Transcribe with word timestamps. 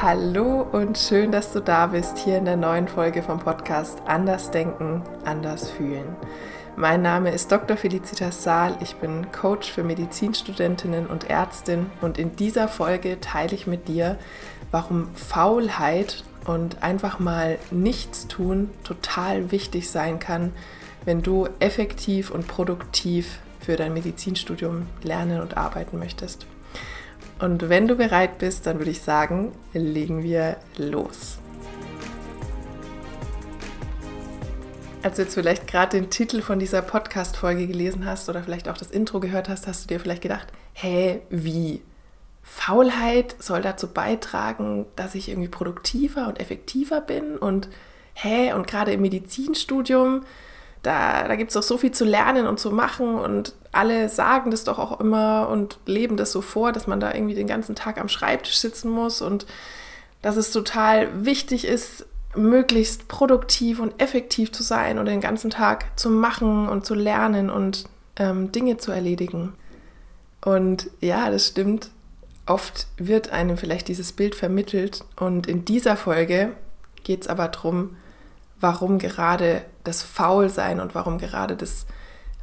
Hallo 0.00 0.64
und 0.70 0.96
schön, 0.96 1.32
dass 1.32 1.52
du 1.52 1.58
da 1.58 1.88
bist 1.88 2.18
hier 2.18 2.38
in 2.38 2.44
der 2.44 2.56
neuen 2.56 2.86
Folge 2.86 3.20
vom 3.20 3.40
Podcast 3.40 4.00
Anders 4.06 4.52
Denken, 4.52 5.02
Anders 5.24 5.72
Fühlen. 5.72 6.14
Mein 6.76 7.02
Name 7.02 7.32
ist 7.32 7.50
Dr. 7.50 7.76
Felicitas 7.76 8.44
Saal, 8.44 8.76
ich 8.80 8.94
bin 8.94 9.32
Coach 9.32 9.72
für 9.72 9.82
Medizinstudentinnen 9.82 11.08
und 11.08 11.28
Ärztin 11.28 11.86
und 12.00 12.16
in 12.16 12.36
dieser 12.36 12.68
Folge 12.68 13.20
teile 13.20 13.56
ich 13.56 13.66
mit 13.66 13.88
dir, 13.88 14.16
warum 14.70 15.08
Faulheit 15.16 16.22
und 16.46 16.80
einfach 16.80 17.18
mal 17.18 17.58
nichts 17.72 18.28
tun 18.28 18.70
total 18.84 19.50
wichtig 19.50 19.90
sein 19.90 20.20
kann, 20.20 20.52
wenn 21.06 21.22
du 21.22 21.48
effektiv 21.58 22.30
und 22.30 22.46
produktiv 22.46 23.40
für 23.58 23.74
dein 23.74 23.94
Medizinstudium 23.94 24.86
lernen 25.02 25.40
und 25.40 25.56
arbeiten 25.56 25.98
möchtest. 25.98 26.46
Und 27.40 27.68
wenn 27.68 27.86
du 27.86 27.94
bereit 27.94 28.38
bist, 28.38 28.66
dann 28.66 28.78
würde 28.78 28.90
ich 28.90 29.00
sagen, 29.00 29.52
legen 29.72 30.24
wir 30.24 30.56
los. 30.76 31.38
Als 35.04 35.16
du 35.16 35.22
jetzt 35.22 35.34
vielleicht 35.34 35.68
gerade 35.68 35.96
den 35.96 36.10
Titel 36.10 36.42
von 36.42 36.58
dieser 36.58 36.82
Podcast-Folge 36.82 37.68
gelesen 37.68 38.04
hast 38.04 38.28
oder 38.28 38.42
vielleicht 38.42 38.68
auch 38.68 38.76
das 38.76 38.90
Intro 38.90 39.20
gehört 39.20 39.48
hast, 39.48 39.68
hast 39.68 39.84
du 39.84 39.94
dir 39.94 40.00
vielleicht 40.00 40.22
gedacht, 40.22 40.48
hä, 40.74 41.20
wie? 41.30 41.82
Faulheit 42.42 43.36
soll 43.38 43.62
dazu 43.62 43.88
beitragen, 43.88 44.86
dass 44.96 45.14
ich 45.14 45.28
irgendwie 45.28 45.48
produktiver 45.48 46.26
und 46.26 46.40
effektiver 46.40 47.00
bin 47.00 47.36
und 47.36 47.68
hä, 48.14 48.52
und 48.54 48.66
gerade 48.66 48.92
im 48.92 49.02
Medizinstudium, 49.02 50.24
da, 50.82 51.26
da 51.26 51.36
gibt 51.36 51.50
es 51.50 51.54
doch 51.54 51.62
so 51.62 51.76
viel 51.76 51.92
zu 51.92 52.04
lernen 52.04 52.46
und 52.46 52.60
zu 52.60 52.70
machen 52.70 53.16
und 53.16 53.54
alle 53.72 54.08
sagen 54.08 54.50
das 54.50 54.64
doch 54.64 54.78
auch 54.78 55.00
immer 55.00 55.48
und 55.48 55.78
leben 55.86 56.16
das 56.16 56.32
so 56.32 56.40
vor, 56.40 56.72
dass 56.72 56.86
man 56.86 57.00
da 57.00 57.12
irgendwie 57.12 57.34
den 57.34 57.46
ganzen 57.46 57.74
Tag 57.74 58.00
am 58.00 58.08
Schreibtisch 58.08 58.58
sitzen 58.58 58.90
muss 58.90 59.20
und 59.20 59.46
dass 60.22 60.36
es 60.36 60.50
total 60.50 61.24
wichtig 61.24 61.66
ist, 61.66 62.06
möglichst 62.34 63.08
produktiv 63.08 63.80
und 63.80 64.00
effektiv 64.00 64.52
zu 64.52 64.62
sein 64.62 64.98
und 64.98 65.06
den 65.06 65.20
ganzen 65.20 65.50
Tag 65.50 65.86
zu 65.98 66.10
machen 66.10 66.68
und 66.68 66.86
zu 66.86 66.94
lernen 66.94 67.50
und 67.50 67.84
ähm, 68.16 68.52
Dinge 68.52 68.76
zu 68.76 68.92
erledigen. 68.92 69.54
Und 70.44 70.90
ja, 71.00 71.30
das 71.30 71.48
stimmt. 71.48 71.90
Oft 72.46 72.86
wird 72.96 73.30
einem 73.30 73.56
vielleicht 73.56 73.88
dieses 73.88 74.12
Bild 74.12 74.34
vermittelt 74.34 75.04
und 75.16 75.46
in 75.46 75.64
dieser 75.64 75.96
Folge 75.96 76.52
geht 77.04 77.22
es 77.22 77.28
aber 77.28 77.48
darum, 77.48 77.96
warum 78.60 78.98
gerade 78.98 79.64
das 79.84 80.02
Faulsein 80.02 80.80
und 80.80 80.94
warum 80.94 81.18
gerade 81.18 81.56
das 81.56 81.86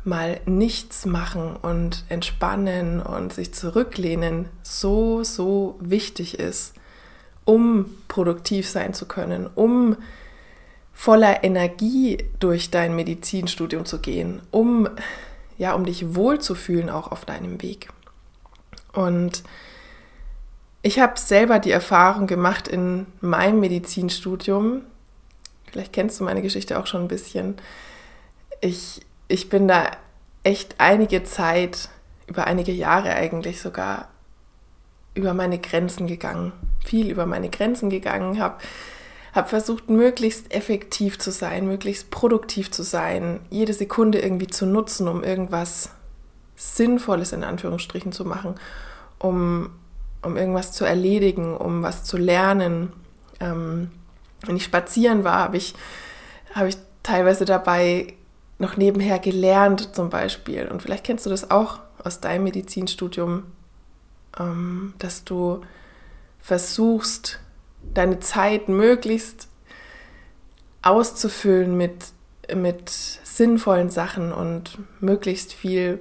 mal 0.04 0.40
nichts 0.46 1.06
machen 1.06 1.56
und 1.56 2.06
entspannen 2.10 3.02
und 3.02 3.34
sich 3.34 3.54
zurücklehnen 3.54 4.50
so, 4.62 5.24
so 5.24 5.78
wichtig 5.80 6.40
ist, 6.40 6.74
um 7.44 7.86
produktiv 8.08 8.70
sein 8.70 8.94
zu 8.94 9.08
können, 9.08 9.48
um 9.48 9.98
voller 10.94 11.44
Energie 11.44 12.20
durch 12.40 12.70
dein 12.70 12.96
Medizinstudium 12.96 13.86
zu 13.86 14.00
gehen, 14.00 14.42
um 14.52 14.88
ja, 15.58 15.74
um 15.74 15.86
dich 15.86 16.16
wohlzufühlen 16.16 16.90
auch 16.90 17.12
auf 17.12 17.26
deinem 17.26 17.62
Weg. 17.62 17.90
Und 18.94 19.44
ich 20.82 21.00
habe 21.00 21.20
selber 21.20 21.60
die 21.60 21.72
Erfahrung 21.72 22.28
gemacht 22.28 22.68
in 22.68 23.08
meinem 23.22 23.60
Medizinstudium, 23.60 24.82
Vielleicht 25.76 25.92
kennst 25.92 26.22
du 26.22 26.24
meine 26.24 26.42
Geschichte 26.42 26.80
auch 26.80 26.88
schon 26.88 27.02
ein 27.02 27.10
bisschen. 27.10 27.56
Ich, 28.62 29.02
ich 29.28 29.50
bin 29.50 29.68
da 29.68 29.92
echt 30.42 30.76
einige 30.78 31.26
Zeit, 31.26 31.90
über 32.28 32.48
einige 32.48 32.72
Jahre 32.72 33.10
eigentlich 33.10 33.60
sogar, 33.60 34.08
über 35.16 35.34
meine 35.34 35.60
Grenzen 35.60 36.08
gegangen. 36.08 36.54
Viel 36.86 37.12
über 37.12 37.26
meine 37.26 37.50
Grenzen 37.50 37.90
gegangen, 37.90 38.40
habe 38.40 38.60
hab 39.34 39.50
versucht, 39.50 39.90
möglichst 39.90 40.54
effektiv 40.54 41.20
zu 41.20 41.30
sein, 41.30 41.68
möglichst 41.68 42.10
produktiv 42.10 42.72
zu 42.72 42.82
sein, 42.82 43.42
jede 43.50 43.74
Sekunde 43.74 44.22
irgendwie 44.22 44.48
zu 44.48 44.66
nutzen, 44.66 45.10
um 45.10 45.26
irgendwas 45.26 45.90
Sinnvolles 46.56 47.34
in 47.34 47.44
Anführungsstrichen 47.44 48.14
zu 48.14 48.24
machen, 48.24 48.56
um, 49.20 49.72
um 50.22 50.38
irgendwas 50.38 50.72
zu 50.72 50.86
erledigen, 50.86 51.58
um 51.58 51.84
was 51.84 52.06
zu 52.06 52.16
lernen. 52.16 52.94
Ähm, 53.42 53.92
wenn 54.48 54.56
ich 54.56 54.64
spazieren 54.64 55.24
war, 55.24 55.40
habe 55.40 55.58
ich, 55.58 55.76
hab 56.54 56.68
ich 56.68 56.78
teilweise 57.04 57.46
dabei 57.46 58.14
noch 58.58 58.78
nebenher 58.78 59.20
gelernt 59.20 59.96
zum 59.96 60.10
Beispiel. 60.10 60.68
Und 60.68 60.82
vielleicht 60.82 61.04
kennst 61.04 61.26
du 61.26 61.30
das 61.30 61.52
auch 61.52 61.80
aus 62.04 62.20
deinem 62.22 62.46
Medizinstudium, 62.46 63.44
ähm, 64.40 64.94
dass 65.00 65.24
du 65.24 65.62
versuchst, 66.40 67.40
deine 67.94 68.20
Zeit 68.20 68.70
möglichst 68.70 69.48
auszufüllen 70.82 71.76
mit, 71.76 72.06
mit 72.54 72.90
sinnvollen 72.90 73.90
Sachen 73.90 74.32
und 74.32 74.78
möglichst 75.02 75.54
viel 75.54 76.00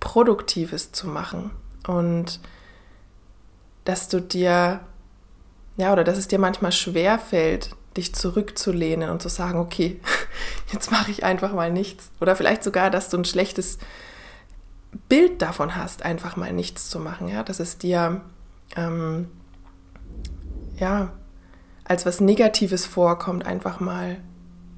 Produktives 0.00 0.92
zu 0.92 1.06
machen. 1.06 1.50
Und 1.86 2.40
dass 3.84 4.08
du 4.08 4.20
dir, 4.20 4.80
ja, 5.76 5.92
oder 5.92 6.04
dass 6.04 6.18
es 6.18 6.28
dir 6.28 6.38
manchmal 6.38 6.72
schwer 6.72 7.18
fällt, 7.18 7.70
dich 7.96 8.14
zurückzulehnen 8.14 9.10
und 9.10 9.22
zu 9.22 9.28
sagen, 9.28 9.58
okay, 9.58 10.00
jetzt 10.72 10.90
mache 10.90 11.10
ich 11.10 11.24
einfach 11.24 11.52
mal 11.52 11.70
nichts. 11.70 12.10
Oder 12.20 12.36
vielleicht 12.36 12.62
sogar, 12.62 12.90
dass 12.90 13.08
du 13.08 13.18
ein 13.18 13.24
schlechtes 13.24 13.78
Bild 15.08 15.42
davon 15.42 15.76
hast, 15.76 16.04
einfach 16.04 16.36
mal 16.36 16.52
nichts 16.52 16.90
zu 16.90 16.98
machen, 16.98 17.28
ja, 17.28 17.42
dass 17.42 17.60
es 17.60 17.78
dir 17.78 18.20
ähm, 18.76 19.28
ja 20.76 21.12
als 21.84 22.06
was 22.06 22.20
Negatives 22.20 22.86
vorkommt, 22.86 23.44
einfach 23.44 23.80
mal 23.80 24.18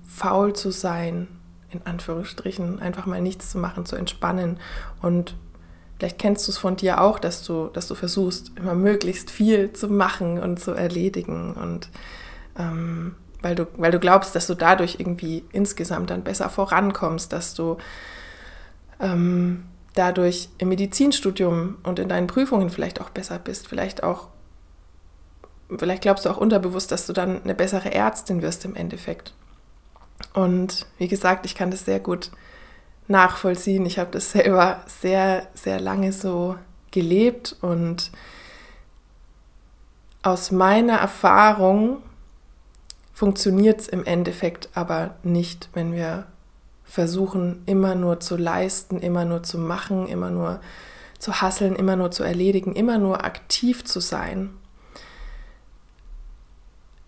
faul 0.08 0.54
zu 0.54 0.70
sein, 0.70 1.28
in 1.70 1.84
Anführungsstrichen, 1.84 2.81
einfach 2.81 3.06
mal 3.06 3.20
nichts 3.20 3.50
zu 3.50 3.58
machen, 3.58 3.86
zu 3.86 3.96
entspannen 3.96 4.58
und 5.02 5.34
Vielleicht 5.98 6.19
kennst 6.19 6.46
du 6.46 6.52
es 6.52 6.58
von 6.58 6.76
dir 6.76 7.00
auch, 7.00 7.19
dass 7.19 7.44
du, 7.44 7.69
dass 7.69 7.86
du 7.86 7.94
versuchst, 7.94 8.52
immer 8.56 8.75
möglichst 8.75 9.31
viel 9.31 9.72
zu 9.72 9.88
machen 9.88 10.38
und 10.38 10.60
zu 10.60 10.72
erledigen. 10.72 11.54
Und 11.54 11.88
ähm, 12.59 13.15
weil, 13.42 13.54
du, 13.54 13.66
weil 13.76 13.91
du 13.91 13.98
glaubst, 13.98 14.34
dass 14.34 14.47
du 14.47 14.54
dadurch 14.54 14.97
irgendwie 14.98 15.44
insgesamt 15.53 16.10
dann 16.10 16.25
besser 16.25 16.48
vorankommst, 16.48 17.32
dass 17.32 17.54
du 17.54 17.76
ähm, 19.00 19.65
dadurch 19.94 20.48
im 20.59 20.69
Medizinstudium 20.69 21.76
und 21.82 21.98
in 21.98 22.09
deinen 22.09 22.26
Prüfungen 22.26 22.70
vielleicht 22.70 23.00
auch 23.00 23.10
besser 23.10 23.38
bist, 23.38 23.69
vielleicht 23.69 24.03
auch, 24.03 24.28
vielleicht 25.76 26.03
glaubst 26.03 26.25
du 26.25 26.31
auch 26.31 26.37
unterbewusst, 26.37 26.91
dass 26.91 27.06
du 27.06 27.12
dann 27.12 27.43
eine 27.43 27.54
bessere 27.54 27.93
Ärztin 27.93 28.43
wirst 28.43 28.64
im 28.64 28.75
Endeffekt. 28.75 29.34
Und 30.32 30.87
wie 30.98 31.09
gesagt, 31.09 31.47
ich 31.47 31.54
kann 31.54 31.70
das 31.70 31.84
sehr 31.84 32.00
gut 32.00 32.31
nachvollziehen. 33.09 33.87
Ich 33.87 33.98
habe 33.98 34.10
das 34.10 34.32
selber 34.32 34.82
sehr, 34.87 35.47
sehr 35.54 35.81
lange 35.81 36.12
so 36.12 36.56
gelebt 36.91 37.56
und 37.60 38.10
aus 40.22 40.50
meiner 40.50 40.97
Erfahrung 40.97 42.03
funktioniert 43.14 43.80
es 43.80 43.88
im 43.88 44.04
Endeffekt 44.04 44.69
aber 44.75 45.14
nicht, 45.22 45.70
wenn 45.72 45.92
wir 45.92 46.26
versuchen, 46.84 47.62
immer 47.64 47.94
nur 47.94 48.20
zu 48.20 48.36
leisten, 48.36 48.98
immer 48.98 49.25
nur 49.25 49.42
zu 49.42 49.56
machen, 49.56 50.06
immer 50.08 50.30
nur 50.30 50.60
zu 51.19 51.41
hasseln, 51.41 51.76
immer 51.76 51.97
nur 51.97 52.10
zu 52.10 52.25
erledigen, 52.25 52.75
immer 52.75 52.98
nur 52.98 53.25
aktiv 53.25 53.84
zu 53.84 54.00
sein. 54.00 54.50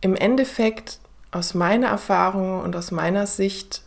Im 0.00 0.14
Endeffekt, 0.14 1.00
aus 1.32 1.54
meiner 1.54 1.88
Erfahrung 1.88 2.60
und 2.60 2.76
aus 2.76 2.92
meiner 2.92 3.26
Sicht, 3.26 3.82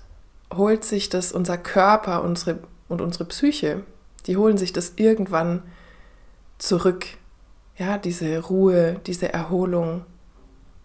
holt 0.53 0.83
sich 0.83 1.09
das 1.09 1.31
unser 1.31 1.57
Körper 1.57 2.23
unsere, 2.23 2.59
und 2.89 3.01
unsere 3.01 3.25
Psyche, 3.25 3.83
die 4.25 4.37
holen 4.37 4.57
sich 4.57 4.73
das 4.73 4.93
irgendwann 4.97 5.63
zurück. 6.57 7.05
Ja, 7.77 7.97
diese 7.97 8.39
Ruhe, 8.39 8.99
diese 9.05 9.31
Erholung, 9.31 10.05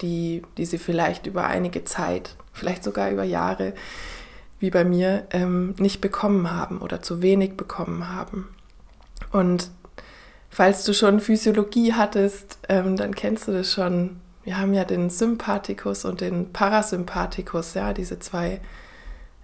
die, 0.05 0.43
die 0.59 0.67
sie 0.67 0.77
vielleicht 0.77 1.27
über 1.27 1.47
einige 1.47 1.85
Zeit, 1.85 2.37
vielleicht 2.53 2.85
sogar 2.85 3.11
über 3.11 3.25
Jahre, 3.25 3.73
wie 4.59 4.69
bei 4.69 4.85
mir, 4.85 5.27
ähm, 5.31 5.75
nicht 5.79 6.03
bekommen 6.03 6.51
haben 6.51 6.79
oder 6.83 7.01
zu 7.01 7.23
wenig 7.23 7.57
bekommen 7.57 8.11
haben. 8.11 8.49
Und 9.33 9.71
falls 10.51 10.85
du 10.85 10.93
schon 10.93 11.21
Physiologie 11.21 11.95
hattest, 11.95 12.59
ähm, 12.69 12.97
dann 12.97 13.15
kennst 13.15 13.49
du 13.49 13.53
das 13.53 13.73
schon. 13.73 14.21
Wir 14.45 14.59
haben 14.59 14.75
ja 14.75 14.85
den 14.85 15.09
Sympathikus 15.09 16.05
und 16.05 16.21
den 16.21 16.53
Parasympathikus, 16.53 17.73
ja, 17.73 17.95
diese 17.95 18.19
zwei 18.19 18.61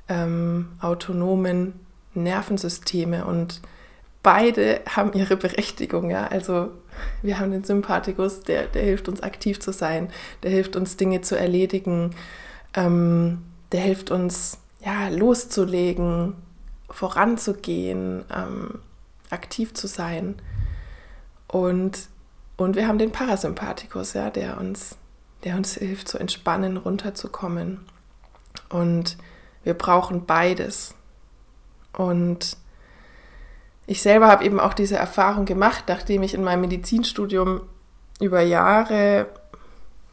ähm, 0.09 0.69
autonomen 0.83 1.73
Nervensysteme 2.13 3.25
und 3.25 3.63
beide 4.23 4.83
haben 4.87 5.15
ihre 5.15 5.39
Berechtigung, 5.39 6.11
ja. 6.11 6.27
Also 6.27 6.69
wir 7.23 7.39
haben 7.39 7.51
den 7.51 7.65
Sympathikus, 7.65 8.41
der, 8.41 8.67
der 8.67 8.83
hilft 8.83 9.09
uns 9.09 9.23
aktiv 9.23 9.61
zu 9.61 9.73
sein, 9.73 10.11
der 10.43 10.51
hilft 10.51 10.77
uns 10.77 10.97
Dinge 10.97 11.21
zu 11.21 11.37
erledigen, 11.39 12.15
ähm, 12.75 13.43
der 13.73 13.81
hilft 13.81 14.11
uns 14.11 14.59
ja 14.85 15.09
loszulegen, 15.09 16.35
voranzugehen, 16.89 18.25
ähm, 18.35 18.79
aktiv 19.31 19.75
zu 19.75 19.87
sein. 19.87 20.37
Und 21.49 22.09
Und 22.57 22.77
wir 22.77 22.87
haben 22.87 22.99
den 22.99 23.11
Parasympathikus, 23.11 24.13
ja, 24.13 24.29
der 24.29 24.59
uns, 24.59 24.97
der 25.45 25.57
uns 25.57 25.75
hilft 25.75 26.09
zu 26.09 26.19
entspannen, 26.19 26.77
runterzukommen. 26.77 27.81
Und 28.69 29.17
wir 29.65 29.73
brauchen 29.73 30.27
beides. 30.27 30.95
Und 31.97 32.59
ich 33.91 34.03
selber 34.03 34.29
habe 34.29 34.45
eben 34.45 34.61
auch 34.61 34.73
diese 34.73 34.95
Erfahrung 34.95 35.47
gemacht, 35.47 35.87
nachdem 35.89 36.23
ich 36.23 36.35
in 36.35 36.45
meinem 36.45 36.61
Medizinstudium 36.61 37.63
über 38.21 38.41
Jahre 38.41 39.27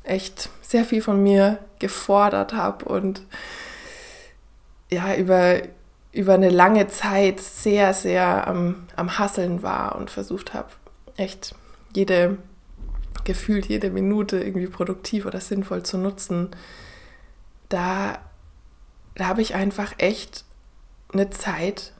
echt 0.02 0.50
sehr 0.64 0.84
viel 0.84 1.04
von 1.04 1.22
mir 1.22 1.60
gefordert 1.78 2.54
habe 2.54 2.86
und 2.86 3.22
ja, 4.90 5.14
über, 5.14 5.62
über 6.12 6.34
eine 6.34 6.50
lange 6.50 6.88
Zeit 6.88 7.40
sehr, 7.40 7.94
sehr 7.94 8.48
am, 8.48 8.88
am 8.96 9.20
Hasseln 9.20 9.62
war 9.62 9.96
und 9.96 10.10
versucht 10.10 10.56
habe, 10.56 10.70
echt 11.16 11.54
jede, 11.94 12.40
gefühlt 13.26 13.68
jede 13.68 13.92
Minute 13.92 14.40
irgendwie 14.40 14.66
produktiv 14.66 15.28
oder 15.28 15.40
sinnvoll 15.40 15.84
zu 15.84 16.00
nutzen, 16.00 16.50
da, 17.70 18.18
da 19.14 19.28
habe 19.28 19.44
ich 19.44 19.54
einfach 19.54 19.94
echt 20.00 20.46
eine 21.14 21.30
Zeit 21.30 21.94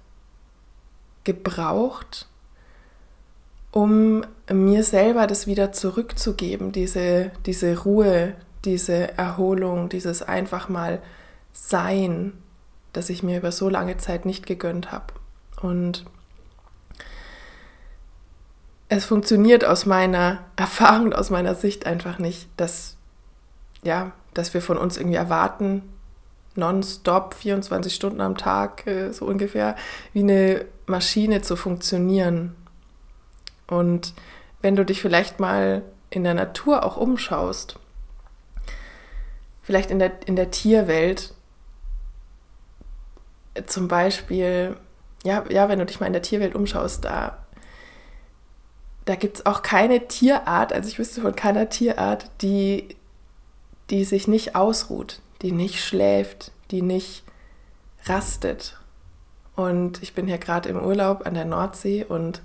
gebraucht, 1.28 2.26
um 3.72 4.26
mir 4.52 4.84
selber 4.84 5.28
das 5.28 5.46
wieder 5.46 5.74
zurückzugeben, 5.74 6.72
diese, 6.72 7.32
diese 7.46 7.84
Ruhe, 7.84 8.34
diese 8.64 9.18
Erholung, 9.18 9.90
dieses 9.90 10.24
einfach 10.24 10.70
mal 10.70 11.02
Sein, 11.52 12.34
das 12.94 13.10
ich 13.10 13.24
mir 13.24 13.38
über 13.38 13.52
so 13.52 13.68
lange 13.68 13.98
Zeit 13.98 14.26
nicht 14.26 14.46
gegönnt 14.46 14.92
habe. 14.94 15.14
Und 15.62 16.06
es 18.88 19.04
funktioniert 19.04 19.66
aus 19.66 19.86
meiner 19.86 20.46
Erfahrung, 20.56 21.12
aus 21.14 21.30
meiner 21.30 21.56
Sicht 21.56 21.86
einfach 21.86 22.20
nicht, 22.20 22.48
dass, 22.56 22.96
ja, 23.84 24.14
dass 24.34 24.54
wir 24.54 24.62
von 24.62 24.78
uns 24.78 24.96
irgendwie 24.96 25.18
erwarten, 25.18 25.84
nonstop, 26.58 27.36
24 27.36 27.94
Stunden 27.94 28.22
am 28.22 28.38
Tag, 28.38 28.86
äh, 28.88 29.12
so 29.12 29.26
ungefähr, 29.26 29.76
wie 30.14 30.22
eine 30.22 30.66
Maschine 30.86 31.42
zu 31.42 31.56
funktionieren. 31.56 32.56
Und 33.68 34.14
wenn 34.62 34.76
du 34.76 34.86
dich 34.86 35.02
vielleicht 35.02 35.40
mal 35.40 35.84
in 36.10 36.24
der 36.24 36.34
Natur 36.34 36.84
auch 36.84 36.98
umschaust, 36.98 37.80
vielleicht 39.62 39.92
in 39.92 40.00
der, 40.00 40.12
in 40.26 40.36
der 40.36 40.52
Tierwelt, 40.52 41.34
zum 43.66 43.88
Beispiel, 43.88 44.78
ja, 45.24 45.44
ja, 45.50 45.68
wenn 45.68 45.80
du 45.80 45.86
dich 45.86 46.00
mal 46.00 46.08
in 46.08 46.14
der 46.14 46.22
Tierwelt 46.22 46.56
umschaust, 46.56 47.04
da, 47.06 47.38
da 49.06 49.16
gibt 49.16 49.38
es 49.38 49.46
auch 49.46 49.62
keine 49.62 50.08
Tierart, 50.08 50.74
also 50.74 50.88
ich 50.88 51.00
wüsste 51.00 51.22
von 51.22 51.36
keiner 51.36 51.70
Tierart, 51.70 52.30
die, 52.42 52.96
die 53.90 54.06
sich 54.06 54.28
nicht 54.28 54.56
ausruht, 54.56 55.22
die 55.42 55.52
nicht 55.52 55.84
schläft, 55.84 56.52
die 56.72 56.82
nicht 56.82 57.24
rastet. 58.06 58.78
Und 59.56 60.02
ich 60.04 60.14
bin 60.14 60.28
hier 60.28 60.38
gerade 60.38 60.70
im 60.70 60.80
Urlaub 60.80 61.26
an 61.26 61.34
der 61.34 61.46
Nordsee 61.46 62.04
und 62.04 62.42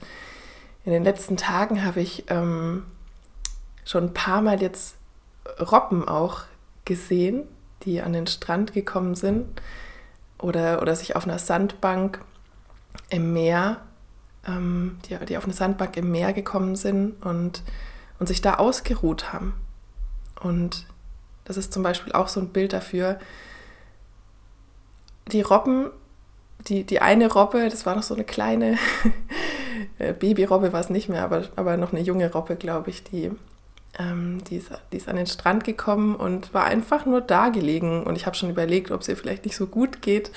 in 0.85 0.93
den 0.93 1.05
letzten 1.05 1.37
Tagen 1.37 1.85
habe 1.85 2.01
ich 2.01 2.25
ähm, 2.29 2.85
schon 3.85 4.05
ein 4.05 4.15
paar 4.15 4.43
Mal 4.43 4.61
jetzt 4.61 4.97
Robben 5.61 6.09
auch 6.09 6.43
gesehen, 6.85 7.45
die 7.85 8.01
an 8.01 8.13
den 8.13 8.27
Strand 8.27 8.73
gekommen 8.73 9.15
sind 9.15 9.61
oder, 10.39 10.83
oder 10.83 10.97
sich 10.97 11.15
auf 11.15 11.25
einer 11.25 11.39
Sandbank 11.39 12.21
im 13.11 13.33
Meer, 13.33 13.81
ähm, 14.47 14.99
die, 15.09 15.17
die 15.27 15.37
auf 15.37 15.45
eine 15.45 15.53
Sandbank 15.53 15.97
im 15.97 16.11
Meer 16.11 16.33
gekommen 16.33 16.77
sind 16.77 17.23
und, 17.25 17.63
und 18.19 18.27
sich 18.27 18.41
da 18.41 18.55
ausgeruht 18.55 19.33
haben. 19.33 19.55
Und 20.41 20.87
das 21.45 21.57
ist 21.57 21.73
zum 21.73 21.83
Beispiel 21.83 22.13
auch 22.13 22.29
so 22.29 22.41
ein 22.41 22.49
Bild 22.49 22.73
dafür. 22.73 23.19
Die 25.31 25.43
Robben 25.43 25.91
die, 26.69 26.85
die 26.85 27.01
eine 27.01 27.33
Robbe, 27.33 27.69
das 27.69 27.87
war 27.87 27.95
noch 27.95 28.03
so 28.03 28.15
eine 28.15 28.25
kleine 28.25 28.79
äh, 29.99 30.13
Babyrobbe, 30.13 30.73
war 30.73 30.81
es 30.81 30.91
nicht 30.91 31.09
mehr, 31.09 31.25
aber, 31.25 31.45
aber 31.57 31.77
noch 31.77 31.93
eine 31.93 32.03
junge 32.03 32.31
Robbe, 32.33 32.57
glaube 32.57 32.91
ich, 32.91 33.03
die, 33.03 33.31
ähm, 33.99 34.43
die, 34.49 34.57
ist, 34.57 34.71
die 34.93 34.97
ist 34.97 35.09
an 35.09 35.17
den 35.17 35.27
Strand 35.27 35.65
gekommen 35.65 36.15
und 36.15 36.55
war 36.55 36.65
einfach 36.65 37.07
nur 37.07 37.21
da 37.21 37.49
gelegen. 37.49 38.05
Und 38.05 38.17
ich 38.17 38.27
habe 38.27 38.37
schon 38.37 38.51
überlegt, 38.51 38.91
ob 38.91 39.01
es 39.01 39.09
ihr 39.09 39.17
vielleicht 39.17 39.45
nicht 39.45 39.57
so 39.57 39.67
gut 39.67 40.03
geht. 40.03 40.31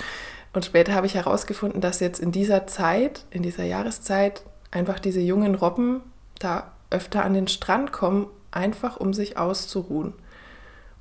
Und 0.54 0.66
später 0.66 0.94
habe 0.94 1.06
ich 1.06 1.16
herausgefunden, 1.16 1.82
dass 1.82 2.00
jetzt 2.00 2.20
in 2.20 2.32
dieser 2.32 2.66
Zeit, 2.68 3.26
in 3.30 3.44
dieser 3.44 3.66
Jahreszeit, 3.66 4.44
einfach 4.72 5.00
diese 5.00 5.22
jungen 5.22 5.56
Robben 5.56 6.02
da 6.40 6.72
öfter 6.90 7.24
an 7.24 7.34
den 7.34 7.48
Strand 7.48 7.92
kommen, 7.92 8.28
einfach 8.52 8.98
um 8.98 9.14
sich 9.14 9.38
auszuruhen. 9.38 10.14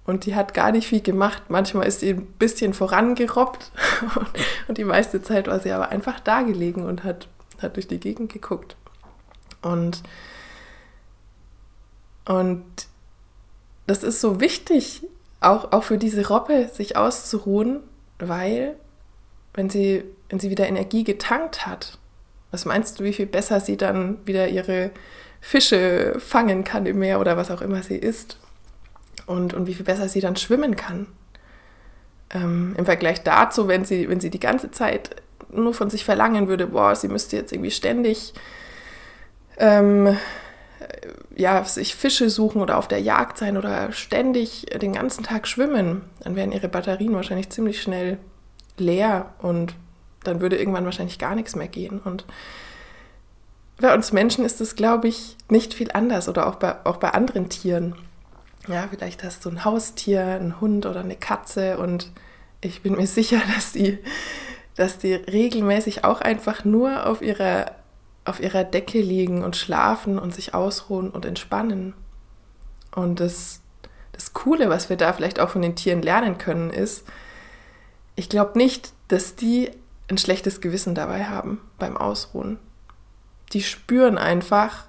Und 0.05 0.27
die 0.27 0.35
hat 0.35 0.53
gar 0.53 0.71
nicht 0.71 0.87
viel 0.87 1.01
gemacht. 1.01 1.45
Manchmal 1.49 1.87
ist 1.87 2.01
sie 2.01 2.11
ein 2.11 2.27
bisschen 2.27 2.75
vorangerobbt 2.75 3.73
und 4.69 4.77
die 4.77 4.85
meiste 4.85 5.23
Zeit 5.23 5.47
war 5.47 5.61
sie 5.61 5.73
aber 5.73 5.89
einfach 5.89 6.21
da 6.21 6.43
gelegen 6.43 6.85
und 6.85 7.05
hat, 7.05 7.29
hat 7.63 7.77
durch 7.77 7.89
die 7.89 8.01
Gegend 8.01 8.33
geguckt. 8.33 8.77
Und, 9.63 10.03
und 12.27 12.65
das 13.87 14.03
ist 14.03 14.21
so 14.21 14.41
wichtig, 14.41 15.07
auch, 15.41 15.73
auch 15.73 15.85
für 15.85 15.99
diese 15.99 16.27
Robbe 16.29 16.69
sich 16.73 16.97
auszuruhen, 16.97 17.81
weil 18.19 18.77
wenn 19.55 19.71
sie, 19.71 20.05
wenn 20.29 20.41
sie 20.41 20.51
wieder 20.51 20.67
Energie 20.67 21.05
getankt 21.05 21.67
hat, 21.67 21.99
was 22.51 22.65
meinst 22.65 23.01
du, 23.01 23.05
wie 23.05 23.13
viel 23.13 23.27
besser 23.27 23.61
sie 23.61 23.77
dann 23.77 24.19
wieder 24.27 24.49
ihre 24.49 24.91
Fische 25.41 26.17
fangen 26.19 26.65
kann 26.65 26.87
im 26.87 26.99
Meer 26.99 27.21
oder 27.21 27.37
was 27.37 27.51
auch 27.51 27.61
immer 27.61 27.83
sie 27.83 27.97
isst? 27.97 28.39
Und, 29.27 29.55
und 29.55 29.67
wie 29.67 29.75
viel 29.75 29.85
besser 29.85 30.09
sie 30.09 30.21
dann 30.21 30.37
schwimmen 30.37 30.77
kann. 30.77 31.07
Ähm, 32.31 32.75
Im 32.77 32.85
Vergleich 32.85 33.23
dazu, 33.23 33.69
wenn 33.69 33.85
sie, 33.85 34.09
wenn 34.09 34.21
sie 34.21 34.31
die 34.31 34.41
ganze 34.41 34.71
Zeit 34.71 35.17
nur 35.51 35.75
von 35.75 35.91
sich 35.91 36.05
verlangen 36.05 36.49
würde, 36.49 36.69
boah, 36.69 36.97
sie 36.97 37.09
müsste 37.09 37.37
jetzt 37.37 37.53
irgendwie 37.53 37.71
ständig 37.71 38.35
ähm, 39.57 40.17
ja, 41.37 41.65
sich 41.65 41.95
Fische 41.95 42.31
suchen 42.31 42.61
oder 42.61 42.79
auf 42.79 42.89
der 42.89 43.01
Jagd 43.01 43.39
sein 43.39 43.57
oder 43.57 43.93
ständig 43.93 44.67
den 44.81 44.93
ganzen 44.93 45.25
Tag 45.25 45.47
schwimmen, 45.49 46.03
dann 46.21 46.37
wären 46.37 46.53
ihre 46.53 46.69
Batterien 46.69 47.15
wahrscheinlich 47.15 47.51
ziemlich 47.51 47.83
schnell 47.83 48.19
leer 48.77 49.35
und 49.39 49.75
dann 50.23 50.41
würde 50.41 50.57
irgendwann 50.57 50.85
wahrscheinlich 50.85 51.19
gar 51.19 51.35
nichts 51.35 51.57
mehr 51.57 51.69
gehen. 51.69 52.01
Und 52.01 52.25
bei 53.79 53.93
uns 53.93 54.13
Menschen 54.13 54.45
ist 54.45 54.61
es, 54.61 54.77
glaube 54.77 55.09
ich, 55.09 55.37
nicht 55.49 55.75
viel 55.75 55.91
anders 55.93 56.29
oder 56.29 56.47
auch 56.47 56.57
bei, 56.57 56.77
auch 56.85 56.97
bei 56.97 57.11
anderen 57.11 57.49
Tieren. 57.49 57.95
Ja, 58.67 58.89
vielleicht 58.89 59.23
hast 59.23 59.45
du 59.45 59.51
ein 59.51 59.65
Haustier, 59.65 60.25
einen 60.25 60.61
Hund 60.61 60.87
oder 60.87 61.01
eine 61.01 61.17
Katze 61.17 61.79
und 61.79 62.11
ich 62.61 62.83
bin 62.83 62.95
mir 62.95 63.07
sicher, 63.07 63.41
dass 63.55 63.73
die, 63.73 63.99
dass 64.75 64.99
die 64.99 65.15
regelmäßig 65.15 66.05
auch 66.05 66.21
einfach 66.21 66.65
nur 66.65 67.07
auf 67.07 67.21
ihrer, 67.21 67.73
auf 68.25 68.41
ihrer 68.41 68.65
Decke 68.65 69.01
liegen 69.01 69.45
und 69.45 69.57
schlafen 69.57 70.19
und 70.19 70.35
sich 70.35 70.55
ausruhen 70.55 71.11
und 71.11 71.27
entspannen. 71.27 71.95
Und 72.95 73.21
das, 73.21 73.61
das 74.13 74.33
Coole, 74.33 74.71
was 74.71 74.89
wir 74.89 74.97
da 74.97 75.13
vielleicht 75.13 75.41
auch 75.41 75.51
von 75.51 75.63
den 75.63 75.77
Tieren 75.77 76.01
lernen 76.01 76.39
können, 76.39 76.71
ist, 76.71 77.05
ich 78.17 78.29
glaube 78.29 78.57
nicht, 78.57 78.93
dass 79.09 79.35
die 79.35 79.71
ein 80.09 80.19
schlechtes 80.19 80.61
Gewissen 80.61 80.95
dabei 80.95 81.25
haben 81.25 81.61
beim 81.79 81.97
Ausruhen. 81.97 82.59
Die 83.53 83.63
spüren 83.63 84.17
einfach, 84.17 84.85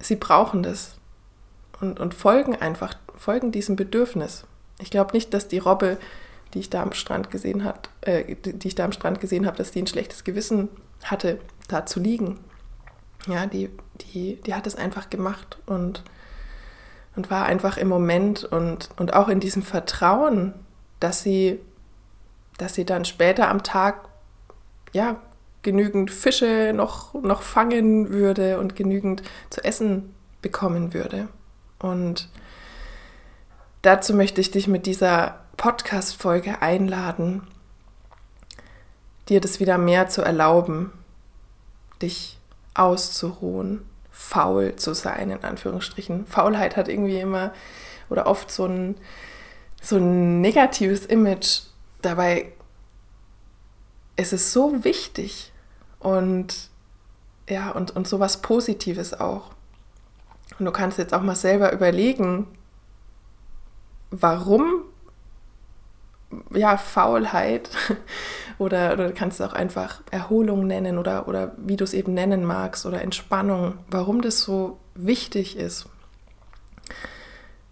sie 0.00 0.16
brauchen 0.16 0.62
das 0.62 0.95
und, 1.80 2.00
und 2.00 2.14
folgen 2.14 2.56
einfach, 2.56 2.94
folgen 3.16 3.52
diesem 3.52 3.76
Bedürfnis. 3.76 4.44
Ich 4.78 4.90
glaube 4.90 5.12
nicht, 5.12 5.32
dass 5.34 5.48
die 5.48 5.58
Robbe, 5.58 5.98
die 6.54 6.60
ich 6.60 6.70
da 6.70 6.82
am 6.82 6.92
Strand 6.92 7.30
gesehen 7.30 7.64
habe, 7.64 7.80
äh, 8.02 8.34
die 8.34 8.68
ich 8.68 8.74
da 8.74 8.84
am 8.84 8.92
Strand 8.92 9.20
gesehen 9.20 9.46
habe, 9.46 9.56
dass 9.56 9.70
die 9.70 9.82
ein 9.82 9.86
schlechtes 9.86 10.24
Gewissen 10.24 10.68
hatte, 11.02 11.38
da 11.68 11.86
zu 11.86 12.00
liegen. 12.00 12.38
Ja, 13.26 13.46
die, 13.46 13.70
die, 14.00 14.36
die 14.36 14.54
hat 14.54 14.66
es 14.66 14.76
einfach 14.76 15.10
gemacht 15.10 15.58
und, 15.66 16.04
und 17.16 17.30
war 17.30 17.46
einfach 17.46 17.76
im 17.76 17.88
Moment 17.88 18.44
und, 18.44 18.90
und 18.96 19.14
auch 19.14 19.28
in 19.28 19.40
diesem 19.40 19.62
Vertrauen, 19.62 20.54
dass 21.00 21.22
sie, 21.22 21.58
dass 22.58 22.74
sie 22.74 22.84
dann 22.84 23.04
später 23.04 23.48
am 23.48 23.62
Tag 23.62 24.08
ja, 24.92 25.20
genügend 25.62 26.10
Fische 26.10 26.72
noch, 26.74 27.14
noch 27.14 27.42
fangen 27.42 28.10
würde 28.10 28.58
und 28.60 28.76
genügend 28.76 29.22
zu 29.50 29.64
essen 29.64 30.14
bekommen 30.40 30.94
würde. 30.94 31.28
Und 31.78 32.28
dazu 33.82 34.14
möchte 34.14 34.40
ich 34.40 34.50
dich 34.50 34.68
mit 34.68 34.86
dieser 34.86 35.40
Podcast-Folge 35.56 36.62
einladen, 36.62 37.46
dir 39.28 39.40
das 39.40 39.60
wieder 39.60 39.78
mehr 39.78 40.08
zu 40.08 40.22
erlauben, 40.22 40.92
dich 42.00 42.38
auszuruhen, 42.74 43.88
faul 44.10 44.76
zu 44.76 44.94
sein, 44.94 45.30
in 45.30 45.44
Anführungsstrichen. 45.44 46.26
Faulheit 46.26 46.76
hat 46.76 46.88
irgendwie 46.88 47.20
immer 47.20 47.52
oder 48.08 48.26
oft 48.26 48.50
so 48.50 48.66
ein, 48.66 48.96
so 49.82 49.96
ein 49.96 50.40
negatives 50.40 51.06
Image. 51.06 51.62
Dabei 52.02 52.52
ist 54.16 54.32
es 54.32 54.52
so 54.52 54.84
wichtig 54.84 55.52
und 55.98 56.70
ja, 57.48 57.70
und, 57.70 57.94
und 57.94 58.08
so 58.08 58.18
was 58.18 58.42
Positives 58.42 59.14
auch. 59.14 59.55
Und 60.58 60.64
du 60.64 60.72
kannst 60.72 60.98
jetzt 60.98 61.12
auch 61.12 61.22
mal 61.22 61.36
selber 61.36 61.72
überlegen, 61.72 62.46
warum 64.10 64.82
ja, 66.52 66.76
Faulheit 66.76 67.70
oder, 68.58 68.92
oder 68.92 69.08
du 69.08 69.14
kannst 69.14 69.40
es 69.40 69.46
auch 69.46 69.52
einfach 69.52 70.02
Erholung 70.10 70.66
nennen 70.66 70.98
oder, 70.98 71.28
oder 71.28 71.52
wie 71.56 71.76
du 71.76 71.84
es 71.84 71.94
eben 71.94 72.14
nennen 72.14 72.44
magst 72.44 72.86
oder 72.86 73.02
Entspannung, 73.02 73.74
warum 73.90 74.22
das 74.22 74.40
so 74.40 74.78
wichtig 74.94 75.56
ist. 75.56 75.86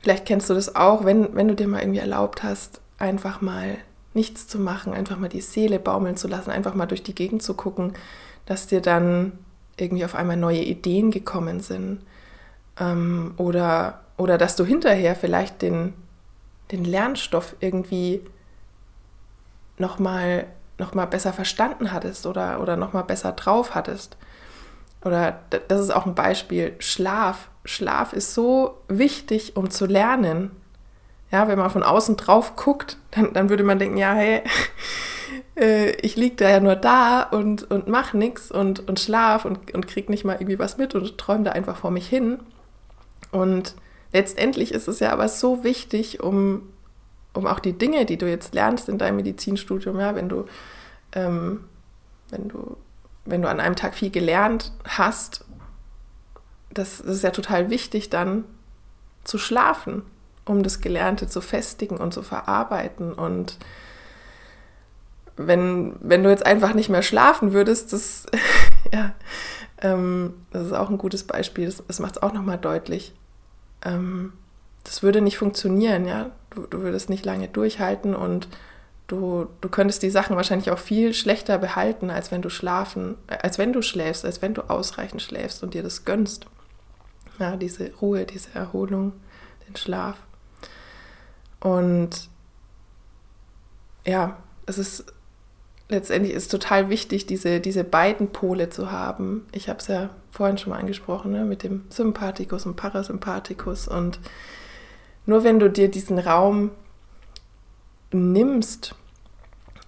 Vielleicht 0.01 0.27
kennst 0.27 0.51
du 0.51 0.55
das 0.55 0.77
auch, 0.77 1.05
wenn, 1.05 1.35
wenn 1.35 1.49
du 1.49 1.55
dir 1.55 1.67
mal 1.67 1.81
irgendwie 1.81 2.01
erlaubt 2.01 2.43
hast, 2.43 2.81
einfach 2.99 3.41
mal 3.41 3.79
nichts 4.13 4.47
zu 4.47 4.59
machen, 4.59 4.93
einfach 4.93 5.19
mal 5.19 5.29
die 5.29 5.41
Seele 5.41 5.79
baumeln 5.79 6.17
zu 6.17 6.29
lassen, 6.29 6.51
einfach 6.51 6.75
mal 6.75 6.87
durch 6.87 7.03
die 7.03 7.15
Gegend 7.15 7.43
zu 7.43 7.55
gucken, 7.55 7.95
dass 8.47 8.67
dir 8.67 8.81
dann 8.81 9.33
irgendwie 9.77 10.05
auf 10.05 10.15
einmal 10.15 10.37
neue 10.37 10.63
Ideen 10.63 11.11
gekommen 11.11 11.61
sind. 11.61 12.01
Ähm, 12.79 13.35
oder, 13.37 14.01
oder 14.17 14.39
dass 14.39 14.57
du 14.57 14.65
hinterher 14.65 15.15
vielleicht 15.17 15.63
den, 15.63 15.95
den 16.73 16.85
Lernstoff 16.85 17.57
irgendwie 17.61 18.23
nochmal 19.79 20.47
noch 20.79 20.95
mal 20.95 21.07
besser 21.07 21.33
verstanden 21.33 21.93
hattest 21.93 22.27
oder, 22.27 22.61
oder 22.61 22.77
nochmal 22.77 23.05
besser 23.05 23.33
drauf 23.33 23.75
hattest. 23.75 24.17
Oder 25.05 25.41
das 25.69 25.81
ist 25.81 25.95
auch 25.95 26.07
ein 26.07 26.15
Beispiel, 26.15 26.75
Schlaf. 26.79 27.49
Schlaf 27.65 28.13
ist 28.13 28.35
so 28.35 28.79
wichtig, 28.89 29.57
um 29.57 29.71
zu 29.71 29.87
lernen. 29.87 30.51
Ja, 31.31 31.49
wenn 31.49 31.59
man 31.59 31.71
von 31.71 31.83
außen 31.83 32.17
drauf 32.17 32.57
guckt, 32.57 32.99
dann, 33.11 33.33
dann 33.33 33.51
würde 33.51 33.65
man 33.65 33.79
denken, 33.79 33.99
ja, 33.99 34.15
hey, 34.15 34.43
äh, 35.57 35.91
ich 35.97 36.17
liege 36.17 36.37
da 36.37 36.49
ja 36.49 36.61
nur 36.61 36.77
da 36.77 37.23
und, 37.23 37.71
und 37.71 37.89
mach 37.89 38.15
nichts 38.15 38.51
und, 38.51 38.89
und 38.89 38.99
schlaf 39.01 39.45
und, 39.45 39.75
und 39.75 39.87
krieg 39.87 40.09
nicht 40.09 40.25
mal 40.25 40.35
irgendwie 40.35 40.59
was 40.59 40.79
mit 40.79 40.95
und 40.95 41.19
träume 41.19 41.45
da 41.45 41.53
einfach 41.53 41.77
vor 41.77 41.91
mich 41.91 42.09
hin. 42.09 42.41
Und 43.35 43.75
letztendlich 44.13 44.73
ist 44.73 44.89
es 44.89 45.01
ja 45.01 45.13
aber 45.13 45.29
so 45.29 45.65
wichtig, 45.65 46.23
um 46.23 46.63
um 47.35 47.47
auch 47.47 47.59
die 47.59 47.77
Dinge, 47.77 48.07
die 48.07 48.17
du 48.17 48.29
jetzt 48.29 48.55
lernst 48.55 48.89
in 48.89 48.97
deinem 48.97 49.17
Medizinstudium, 49.17 49.99
ja, 49.99 50.15
wenn 50.15 50.29
du, 50.29 50.47
ähm, 51.13 51.65
wenn 52.31 52.49
du, 52.49 52.77
wenn 53.25 53.43
du 53.43 53.49
an 53.49 53.61
einem 53.61 53.77
Tag 53.77 53.95
viel 53.95 54.11
gelernt 54.11 54.73
hast, 54.87 55.45
das, 56.73 56.99
das 56.99 57.17
ist 57.17 57.23
ja 57.23 57.31
total 57.31 57.71
wichtig, 57.71 58.09
dann 58.09 58.45
zu 59.25 59.39
schlafen, 59.39 60.03
um 60.45 60.63
das 60.63 60.81
Gelernte 60.81 61.27
zu 61.27 61.41
festigen 61.41 61.97
und 61.97 62.15
zu 62.15 62.23
verarbeiten. 62.23 63.13
Und 63.13 63.59
wenn, 65.37 65.97
wenn 66.01 66.23
du 66.23 66.31
jetzt 66.31 66.47
einfach 66.47 66.75
nicht 66.75 66.89
mehr 66.89 67.03
schlafen 67.03 67.53
würdest, 67.53 67.93
das, 67.93 68.27
ja, 68.93 69.13
ähm, 69.83 70.35
das 70.53 70.67
ist 70.67 70.73
auch 70.73 70.91
ein 70.91 70.99
gutes 70.99 71.25
Beispiel, 71.25 71.67
das, 71.67 71.83
das 71.87 71.99
macht 71.99 72.17
es 72.17 72.23
auch 72.23 72.33
nochmal 72.33 72.59
deutlich. 72.59 73.13
Ähm, 73.85 74.33
das 74.85 75.03
würde 75.03 75.21
nicht 75.21 75.39
funktionieren, 75.39 76.07
ja. 76.07 76.31
Du, 76.51 76.67
du 76.67 76.81
würdest 76.81 77.11
nicht 77.11 77.25
lange 77.25 77.49
durchhalten 77.49 78.15
und 78.15 78.49
du, 79.07 79.49
du 79.61 79.69
könntest 79.69 80.03
die 80.03 80.11
Sachen 80.11 80.37
wahrscheinlich 80.37 80.71
auch 80.71 80.79
viel 80.79 81.15
schlechter 81.15 81.59
behalten, 81.59 82.11
als 82.11 82.31
wenn 82.31 82.43
du 82.43 82.51
schlafen, 82.51 83.17
äh, 83.27 83.39
als 83.39 83.59
wenn 83.59 83.73
du 83.73 83.83
schläfst, 83.83 84.25
als 84.25 84.43
wenn 84.43 84.55
du 84.55 84.63
ausreichend 84.63 85.23
schläfst 85.23 85.63
und 85.63 85.75
dir 85.75 85.83
das 85.83 86.05
gönnst. 86.05 86.47
Ja, 87.39 87.57
diese 87.57 87.93
Ruhe, 87.95 88.27
diese 88.27 88.55
Erholung, 88.55 89.13
den 89.67 89.77
Schlaf. 89.77 90.19
Und 91.61 92.29
ja, 94.07 94.37
es 94.67 94.79
ist 94.79 95.14
letztendlich 95.89 96.35
ist 96.35 96.51
total 96.51 96.89
wichtig, 96.89 97.27
diese, 97.27 97.61
diese 97.61 97.85
beiden 97.85 98.29
Pole 98.29 98.71
zu 98.71 98.91
haben. 98.91 99.47
Ich 99.53 99.69
habe 99.69 99.79
es 99.79 99.89
ja 99.89 100.11
vorhin 100.31 100.59
schon 100.59 100.71
mal 100.71 100.79
angesprochen, 100.79 101.33
ne, 101.33 101.45
mit 101.45 101.63
dem 101.63 101.85
Sympathikus 101.91 102.67
und 102.67 102.77
Parasympathikus 102.77 103.89
und 103.89 104.19
nur 105.27 105.45
wenn 105.45 105.59
du 105.59 105.71
dir 105.71 105.91
diesen 105.91 106.19
Raum 106.19 106.71
nimmst, 108.13 108.95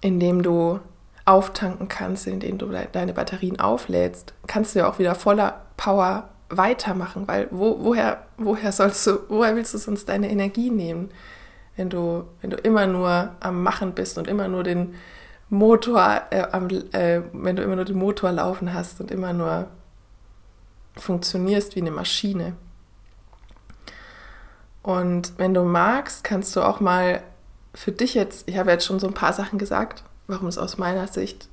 in 0.01 0.19
dem 0.21 0.43
du 0.43 0.81
auftanken 1.25 1.89
kannst, 1.89 2.27
in 2.27 2.41
dem 2.41 2.59
du 2.59 2.71
deine 2.93 3.13
Batterien 3.13 3.59
auflädst, 3.59 4.35
kannst 4.47 4.75
du 4.75 4.81
ja 4.81 4.89
auch 4.89 4.99
wieder 4.99 5.15
voller 5.15 5.63
Power 5.77 6.31
weitermachen, 6.49 7.27
weil 7.27 7.49
wo, 7.51 7.79
woher, 7.83 8.27
woher 8.39 8.73
sollst 8.73 9.07
du, 9.07 9.19
woher 9.29 9.57
willst 9.57 9.75
du 9.75 9.79
sonst 9.79 10.09
deine 10.09 10.31
Energie 10.31 10.71
nehmen, 10.71 11.11
wenn 11.75 11.91
du, 11.91 12.25
wenn 12.41 12.51
du 12.51 12.57
immer 12.57 12.87
nur 12.87 13.35
am 13.41 13.63
Machen 13.63 13.93
bist 13.93 14.17
und 14.17 14.29
immer 14.29 14.49
nur 14.49 14.63
den 14.63 14.95
Motor, 15.49 16.23
äh, 16.31 16.43
am, 16.51 16.69
äh, 16.69 17.23
wenn 17.33 17.57
du 17.57 17.63
immer 17.63 17.77
nur 17.77 17.85
den 17.85 17.99
Motor 17.99 18.33
laufen 18.33 18.75
hast 18.75 19.01
und 19.01 19.11
immer 19.11 19.33
nur 19.33 19.69
funktionierst 20.97 21.77
wie 21.77 21.81
eine 21.81 21.91
Maschine. 21.91 22.55
Und 24.83 25.33
wenn 25.37 25.55
du 25.55 25.63
magst, 25.63 26.25
kannst 26.25 26.55
du 26.57 26.63
auch 26.63 26.81
mal 26.81 27.23
für 27.75 27.93
dich 27.93 28.15
jetzt, 28.15 28.49
ich 28.49 28.57
habe 28.57 28.71
jetzt 28.71 28.87
schon 28.87 28.99
so 28.99 29.07
ein 29.07 29.15
paar 29.15 29.33
Sachen 29.33 29.59
gesagt, 29.59 30.05
warum 30.27 30.49
es 30.49 30.59
aus 30.59 30.79
meiner 30.79 31.07
Sicht 31.07 31.49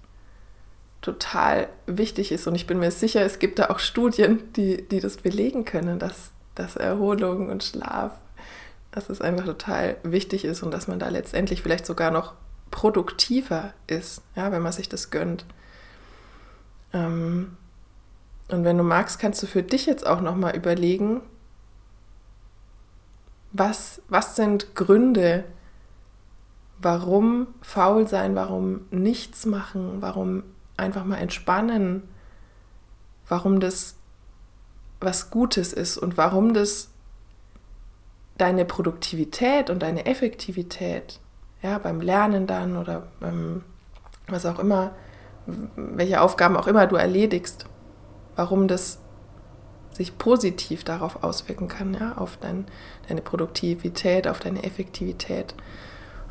total 1.02 1.68
wichtig 1.86 2.32
ist. 2.32 2.48
Und 2.48 2.56
ich 2.56 2.66
bin 2.66 2.80
mir 2.80 2.92
sicher, 2.92 3.22
es 3.22 3.40
gibt 3.40 3.60
da 3.60 3.70
auch 3.70 3.80
Studien, 3.80 4.52
die, 4.54 4.88
die 4.88 5.00
das 5.00 5.18
belegen 5.18 5.66
können, 5.66 6.00
dass, 6.00 6.32
dass 6.56 6.76
Erholung 6.76 7.50
und 7.50 7.64
Schlaf, 7.64 8.12
dass 8.92 9.10
es 9.10 9.22
einfach 9.22 9.46
total 9.46 9.98
wichtig 10.04 10.46
ist 10.46 10.64
und 10.64 10.72
dass 10.72 10.88
man 10.88 11.00
da 11.00 11.10
letztendlich 11.10 11.62
vielleicht 11.62 11.86
sogar 11.86 12.10
noch 12.10 12.34
produktiver 12.74 13.74
ist, 13.86 14.24
ja, 14.36 14.51
wenn 14.51 14.63
man 14.63 14.74
sich 14.74 14.89
das 14.89 15.12
gönnt. 15.12 15.46
Ähm, 16.92 17.56
und 18.50 18.63
wenn 18.63 18.77
du 18.77 18.84
magst, 18.84 19.20
kannst 19.20 19.42
du 19.44 19.48
für 19.48 19.63
dich 19.63 19.86
jetzt 19.86 20.06
auch 20.06 20.22
nochmal 20.22 20.56
überlegen, 20.56 21.22
was, 23.51 24.01
was 24.10 24.36
sind 24.36 24.75
Gründe, 24.75 25.46
warum 26.80 27.48
faul 27.62 28.08
sein, 28.08 28.36
warum 28.36 28.88
nichts 28.89 29.46
machen, 29.46 30.01
warum 30.01 30.44
einfach 30.75 31.06
mal 31.06 31.18
entspannen, 31.18 32.01
warum 33.27 33.60
das 33.60 33.96
was 35.00 35.30
Gutes 35.30 35.74
ist 35.74 35.98
und 35.98 36.18
warum 36.18 36.53
das 36.53 36.89
deine 38.38 38.65
Produktivität 38.65 39.70
und 39.70 39.84
deine 39.84 40.06
Effektivität, 40.08 41.20
ja, 41.63 41.79
beim 41.79 42.01
Lernen 42.01 42.46
dann 42.46 42.77
oder 42.77 43.08
beim 43.20 43.63
was 44.27 44.46
auch 44.46 44.60
immer, 44.60 44.91
welche 45.75 46.22
Aufgaben 46.22 46.55
auch 46.55 46.67
immer 46.67 46.88
du 46.88 46.96
erledigst, 46.96 47.65
warum 48.36 48.67
das 48.67 49.00
sich 49.91 50.17
positiv 50.17 50.84
darauf 50.84 51.24
auswirken 51.24 51.67
kann, 51.67 51.93
ja, 52.00 52.13
auf 52.17 52.38
dein, 52.38 52.65
deine 53.08 53.22
Produktivität, 53.22 54.27
auf 54.27 54.39
deine 54.39 54.63
Effektivität. 54.63 55.55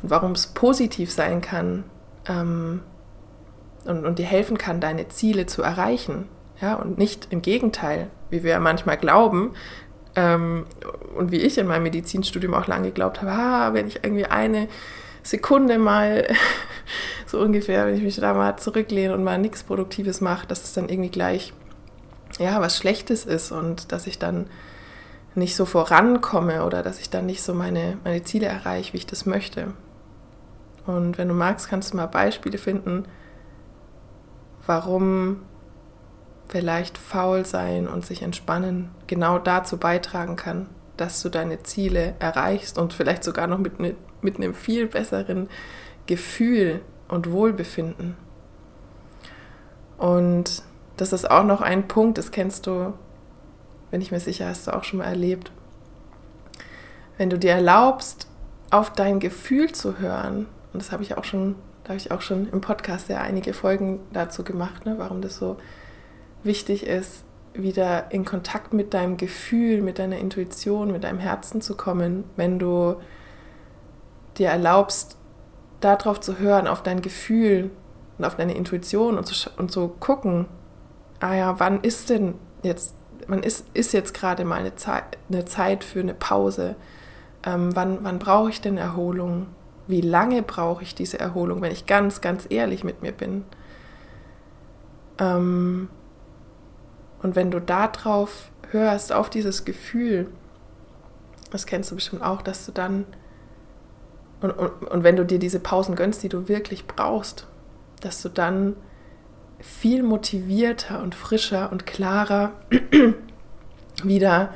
Und 0.01 0.09
warum 0.09 0.33
es 0.33 0.47
positiv 0.47 1.11
sein 1.11 1.41
kann 1.41 1.85
ähm, 2.27 2.81
und, 3.85 4.05
und 4.05 4.19
dir 4.19 4.25
helfen 4.25 4.57
kann, 4.57 4.81
deine 4.81 5.07
Ziele 5.07 5.45
zu 5.45 5.61
erreichen. 5.61 6.27
Ja, 6.61 6.75
und 6.75 6.97
nicht 6.97 7.27
im 7.31 7.41
Gegenteil, 7.41 8.09
wie 8.29 8.43
wir 8.43 8.59
manchmal 8.59 8.97
glauben, 8.97 9.53
ähm, 10.15 10.65
und 11.15 11.31
wie 11.31 11.41
ich 11.41 11.57
in 11.57 11.67
meinem 11.67 11.83
Medizinstudium 11.83 12.53
auch 12.53 12.67
lange 12.67 12.87
geglaubt 12.87 13.21
habe, 13.21 13.31
ah, 13.31 13.73
wenn 13.73 13.87
ich 13.87 14.03
irgendwie 14.03 14.25
eine 14.25 14.67
Sekunde 15.23 15.79
mal 15.79 16.27
so 17.25 17.39
ungefähr, 17.39 17.87
wenn 17.87 17.95
ich 17.95 18.03
mich 18.03 18.17
da 18.17 18.33
mal 18.33 18.57
zurücklehne 18.57 19.13
und 19.13 19.23
mal 19.23 19.37
nichts 19.37 19.63
Produktives 19.63 20.21
mache, 20.21 20.45
dass 20.47 20.63
es 20.63 20.73
dann 20.73 20.89
irgendwie 20.89 21.09
gleich 21.09 21.53
ja, 22.39 22.59
was 22.61 22.77
Schlechtes 22.77 23.25
ist 23.25 23.51
und 23.51 23.91
dass 23.91 24.07
ich 24.07 24.19
dann 24.19 24.47
nicht 25.35 25.55
so 25.55 25.65
vorankomme 25.65 26.63
oder 26.65 26.83
dass 26.83 26.99
ich 26.99 27.09
dann 27.09 27.25
nicht 27.25 27.41
so 27.41 27.53
meine, 27.53 27.97
meine 28.03 28.23
Ziele 28.23 28.47
erreiche, 28.47 28.93
wie 28.93 28.97
ich 28.97 29.07
das 29.07 29.25
möchte. 29.25 29.73
Und 30.85 31.17
wenn 31.17 31.27
du 31.27 31.33
magst, 31.33 31.69
kannst 31.69 31.93
du 31.93 31.97
mal 31.97 32.07
Beispiele 32.07 32.57
finden, 32.57 33.05
warum 34.65 35.41
vielleicht 36.49 36.97
faul 36.97 37.45
sein 37.45 37.87
und 37.87 38.05
sich 38.05 38.21
entspannen 38.21 38.91
genau 39.07 39.39
dazu 39.39 39.77
beitragen 39.77 40.35
kann, 40.35 40.67
dass 40.97 41.21
du 41.21 41.29
deine 41.29 41.63
Ziele 41.63 42.15
erreichst 42.19 42.77
und 42.77 42.93
vielleicht 42.93 43.23
sogar 43.23 43.47
noch 43.47 43.57
mit, 43.57 43.79
mit, 43.79 43.95
mit 44.21 44.37
einem 44.37 44.53
viel 44.53 44.87
besseren 44.87 45.49
Gefühl 46.05 46.81
und 47.07 47.31
Wohlbefinden. 47.31 48.15
Und 49.97 50.63
das 50.97 51.13
ist 51.13 51.29
auch 51.29 51.43
noch 51.43 51.61
ein 51.61 51.87
Punkt, 51.87 52.17
das 52.17 52.31
kennst 52.31 52.67
du, 52.67 52.93
bin 53.91 54.01
ich 54.01 54.11
mir 54.11 54.19
sicher, 54.19 54.47
hast 54.47 54.67
du 54.67 54.75
auch 54.75 54.83
schon 54.83 54.99
mal 54.99 55.05
erlebt. 55.05 55.51
Wenn 57.17 57.29
du 57.29 57.37
dir 57.37 57.51
erlaubst, 57.51 58.27
auf 58.69 58.91
dein 58.91 59.19
Gefühl 59.19 59.71
zu 59.71 59.99
hören, 59.99 60.47
und 60.73 60.81
das 60.81 60.91
habe 60.91 61.03
ich 61.03 61.17
auch 61.17 61.23
schon, 61.23 61.55
da 61.83 61.89
habe 61.89 61.97
ich 61.97 62.11
auch 62.11 62.21
schon 62.21 62.49
im 62.49 62.61
Podcast 62.61 63.09
ja 63.09 63.21
einige 63.21 63.53
Folgen 63.53 63.99
dazu 64.11 64.43
gemacht, 64.43 64.85
ne, 64.85 64.95
warum 64.97 65.21
das 65.21 65.37
so 65.37 65.57
wichtig 66.43 66.85
ist, 66.85 67.23
wieder 67.53 68.11
in 68.11 68.25
Kontakt 68.25 68.73
mit 68.73 68.93
deinem 68.93 69.17
Gefühl, 69.17 69.81
mit 69.81 69.99
deiner 69.99 70.17
Intuition, 70.17 70.91
mit 70.91 71.03
deinem 71.03 71.19
Herzen 71.19 71.61
zu 71.61 71.75
kommen, 71.75 72.23
wenn 72.35 72.59
du 72.59 72.95
dir 74.37 74.49
erlaubst, 74.49 75.17
darauf 75.79 76.19
zu 76.19 76.39
hören, 76.39 76.67
auf 76.67 76.81
dein 76.81 77.01
Gefühl 77.01 77.69
und 78.17 78.25
auf 78.25 78.35
deine 78.35 78.55
Intuition 78.55 79.17
und 79.17 79.25
zu, 79.25 79.49
und 79.57 79.71
zu 79.71 79.89
gucken, 79.99 80.47
ah 81.19 81.35
ja, 81.35 81.59
wann 81.59 81.81
ist 81.81 82.09
denn 82.09 82.35
jetzt 82.63 82.95
wann 83.27 83.43
ist, 83.43 83.65
ist 83.73 83.93
jetzt 83.93 84.13
gerade 84.13 84.45
mal 84.45 84.59
eine 84.59 84.75
Zeit, 84.75 85.17
eine 85.29 85.45
Zeit 85.45 85.83
für 85.83 85.99
eine 85.99 86.13
Pause? 86.13 86.75
Ähm, 87.45 87.75
wann 87.75 87.99
wann 88.03 88.19
brauche 88.19 88.49
ich 88.49 88.61
denn 88.61 88.77
Erholung? 88.77 89.47
Wie 89.87 90.01
lange 90.01 90.41
brauche 90.43 90.83
ich 90.83 90.95
diese 90.95 91.19
Erholung, 91.19 91.61
wenn 91.61 91.71
ich 91.71 91.85
ganz, 91.85 92.21
ganz 92.21 92.47
ehrlich 92.49 92.83
mit 92.83 93.01
mir 93.01 93.11
bin? 93.11 93.43
Ähm, 95.19 95.89
und 97.23 97.35
wenn 97.35 97.49
du 97.49 97.59
darauf 97.59 98.51
hörst, 98.69 99.13
auf 99.13 99.29
dieses 99.29 99.65
Gefühl, 99.65 100.29
das 101.51 101.65
kennst 101.65 101.89
du 101.89 101.95
bestimmt 101.95 102.21
auch, 102.21 102.41
dass 102.41 102.65
du 102.65 102.71
dann, 102.71 103.05
und, 104.41 104.51
und, 104.51 104.83
und 104.89 105.03
wenn 105.03 105.15
du 105.15 105.25
dir 105.25 105.39
diese 105.39 105.59
Pausen 105.59 105.95
gönnst, 105.95 106.21
die 106.21 106.29
du 106.29 106.47
wirklich 106.47 106.85
brauchst, 106.85 107.47
dass 108.01 108.21
du 108.21 108.29
dann 108.29 108.75
viel 109.59 110.03
motivierter 110.03 111.01
und 111.01 111.15
frischer 111.15 111.71
und 111.71 111.85
klarer 111.85 112.51
wieder 114.03 114.53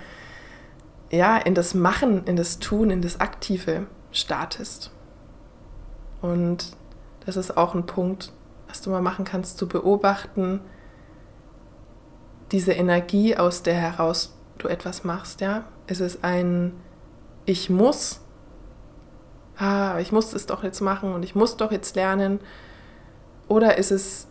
ja, 1.09 1.37
in 1.37 1.55
das 1.55 1.73
Machen, 1.73 2.25
in 2.25 2.35
das 2.35 2.59
Tun, 2.59 2.89
in 2.89 3.01
das 3.01 3.21
Aktive 3.21 3.87
startest. 4.11 4.91
Und 6.21 6.71
das 7.25 7.37
ist 7.37 7.55
auch 7.55 7.75
ein 7.75 7.85
Punkt, 7.85 8.33
was 8.67 8.81
du 8.81 8.89
mal 8.89 9.01
machen 9.01 9.23
kannst, 9.23 9.57
zu 9.57 9.69
beobachten, 9.69 10.59
diese 12.51 12.73
Energie, 12.73 13.35
aus 13.35 13.63
der 13.63 13.75
heraus 13.75 14.35
du 14.57 14.67
etwas 14.67 15.03
machst, 15.03 15.41
ja? 15.41 15.65
Ist 15.87 16.01
es 16.01 16.23
ein 16.23 16.73
Ich 17.45 17.69
muss, 17.69 18.21
ah, 19.57 19.99
ich 19.99 20.11
muss 20.11 20.33
es 20.33 20.45
doch 20.45 20.63
jetzt 20.63 20.81
machen 20.81 21.13
und 21.13 21.23
ich 21.23 21.35
muss 21.35 21.57
doch 21.57 21.71
jetzt 21.71 21.95
lernen, 21.95 22.39
oder 23.47 23.77
ist 23.77 23.91
es 23.91 24.27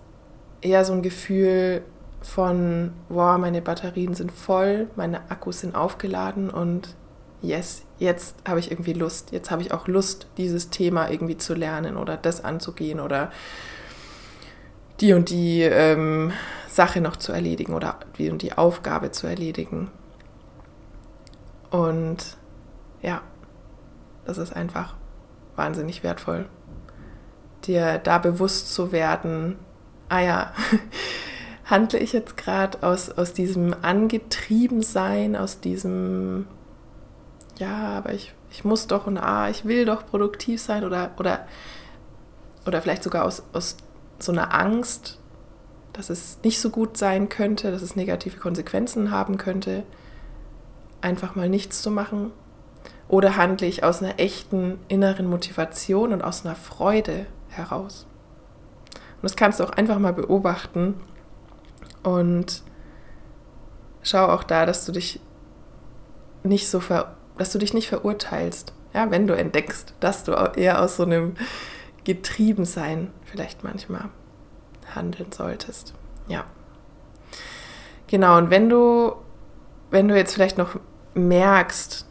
eher 0.60 0.84
so 0.84 0.92
ein 0.92 1.02
Gefühl 1.02 1.82
von, 2.22 2.92
wow, 3.08 3.38
meine 3.38 3.62
Batterien 3.62 4.14
sind 4.14 4.32
voll, 4.32 4.88
meine 4.96 5.30
Akkus 5.30 5.60
sind 5.60 5.74
aufgeladen 5.74 6.50
und 6.50 6.94
yes, 7.40 7.82
jetzt 7.98 8.36
habe 8.46 8.58
ich 8.60 8.70
irgendwie 8.70 8.92
Lust. 8.92 9.32
Jetzt 9.32 9.50
habe 9.50 9.62
ich 9.62 9.72
auch 9.72 9.86
Lust, 9.86 10.26
dieses 10.36 10.70
Thema 10.70 11.10
irgendwie 11.10 11.36
zu 11.36 11.54
lernen 11.54 11.96
oder 11.96 12.16
das 12.16 12.44
anzugehen 12.44 13.00
oder 13.00 13.30
die 15.00 15.12
und 15.12 15.30
die 15.30 15.62
ähm, 15.62 16.32
Sache 16.76 17.00
noch 17.00 17.16
zu 17.16 17.32
erledigen 17.32 17.74
oder 17.74 17.98
die 18.18 18.30
die 18.38 18.52
Aufgabe 18.52 19.10
zu 19.10 19.26
erledigen. 19.26 19.90
Und 21.70 22.36
ja, 23.02 23.22
das 24.24 24.38
ist 24.38 24.54
einfach 24.54 24.94
wahnsinnig 25.56 26.02
wertvoll, 26.02 26.46
dir 27.64 27.98
da 27.98 28.18
bewusst 28.18 28.72
zu 28.72 28.92
werden, 28.92 29.56
ah 30.08 30.20
ja, 30.20 30.52
handle 31.64 31.98
ich 31.98 32.12
jetzt 32.12 32.36
gerade 32.36 32.82
aus, 32.82 33.10
aus 33.10 33.32
diesem 33.32 33.74
Angetriebensein, 33.82 35.34
aus 35.34 35.60
diesem, 35.60 36.46
ja, 37.58 37.96
aber 37.96 38.12
ich, 38.12 38.34
ich 38.50 38.64
muss 38.64 38.86
doch 38.86 39.06
und 39.06 39.18
ah, 39.18 39.48
ich 39.48 39.64
will 39.64 39.84
doch 39.84 40.06
produktiv 40.06 40.60
sein 40.60 40.84
oder, 40.84 41.12
oder, 41.18 41.46
oder 42.66 42.82
vielleicht 42.82 43.02
sogar 43.02 43.24
aus, 43.24 43.42
aus 43.52 43.76
so 44.18 44.30
einer 44.30 44.54
Angst, 44.54 45.18
dass 45.96 46.10
es 46.10 46.38
nicht 46.44 46.60
so 46.60 46.70
gut 46.70 46.96
sein 46.96 47.28
könnte, 47.28 47.72
dass 47.72 47.82
es 47.82 47.96
negative 47.96 48.38
Konsequenzen 48.38 49.10
haben 49.10 49.38
könnte, 49.38 49.84
einfach 51.00 51.34
mal 51.34 51.48
nichts 51.48 51.82
zu 51.82 51.90
machen? 51.90 52.32
Oder 53.08 53.36
handle 53.36 53.66
ich 53.66 53.84
aus 53.84 54.02
einer 54.02 54.18
echten 54.18 54.78
inneren 54.88 55.26
Motivation 55.26 56.12
und 56.12 56.22
aus 56.22 56.44
einer 56.44 56.56
Freude 56.56 57.26
heraus? 57.48 58.06
Und 59.16 59.24
das 59.24 59.36
kannst 59.36 59.60
du 59.60 59.64
auch 59.64 59.70
einfach 59.70 59.98
mal 59.98 60.12
beobachten 60.12 60.94
und 62.02 62.62
schau 64.02 64.26
auch 64.26 64.44
da, 64.44 64.66
dass 64.66 64.84
du 64.84 64.92
dich 64.92 65.20
nicht 66.42 66.68
so 66.68 66.80
ver 66.80 67.16
dass 67.38 67.52
du 67.52 67.58
dich 67.58 67.74
nicht 67.74 67.88
verurteilst, 67.88 68.72
ja, 68.94 69.10
wenn 69.10 69.26
du 69.26 69.36
entdeckst, 69.36 69.92
dass 70.00 70.24
du 70.24 70.32
eher 70.32 70.80
aus 70.80 70.96
so 70.96 71.02
einem 71.02 71.34
Getriebensein 72.04 73.10
vielleicht 73.24 73.62
manchmal 73.62 74.08
handeln 74.96 75.32
solltest. 75.32 75.94
Ja. 76.28 76.44
Genau, 78.08 78.38
und 78.38 78.50
wenn 78.50 78.68
du, 78.68 79.12
wenn 79.90 80.08
du 80.08 80.16
jetzt 80.16 80.34
vielleicht 80.34 80.58
noch 80.58 80.78
merkst, 81.14 82.06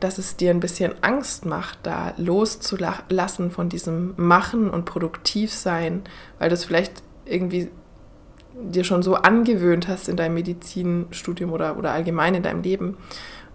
dass 0.00 0.18
es 0.18 0.36
dir 0.36 0.50
ein 0.50 0.60
bisschen 0.60 0.94
Angst 1.02 1.44
macht, 1.44 1.80
da 1.82 2.14
loszulassen 2.16 3.50
von 3.50 3.68
diesem 3.68 4.14
Machen 4.16 4.70
und 4.70 4.86
Produktivsein, 4.86 6.02
weil 6.38 6.48
du 6.48 6.54
es 6.54 6.64
vielleicht 6.64 7.02
irgendwie 7.26 7.70
dir 8.54 8.84
schon 8.84 9.02
so 9.02 9.14
angewöhnt 9.14 9.88
hast 9.88 10.08
in 10.08 10.16
deinem 10.16 10.34
Medizinstudium 10.34 11.52
oder, 11.52 11.76
oder 11.76 11.92
allgemein 11.92 12.34
in 12.34 12.42
deinem 12.42 12.62
Leben 12.62 12.96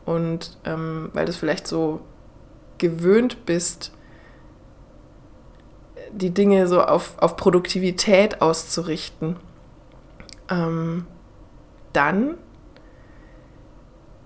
und 0.05 0.57
ähm, 0.65 1.09
weil 1.13 1.25
du 1.25 1.31
es 1.31 1.37
vielleicht 1.37 1.67
so 1.67 2.01
gewöhnt 2.77 3.45
bist, 3.45 3.91
die 6.15 6.31
Dinge 6.31 6.67
so 6.67 6.81
auf, 6.81 7.17
auf 7.19 7.35
Produktivität 7.35 8.41
auszurichten, 8.41 9.35
ähm, 10.49 11.05
dann 11.93 12.35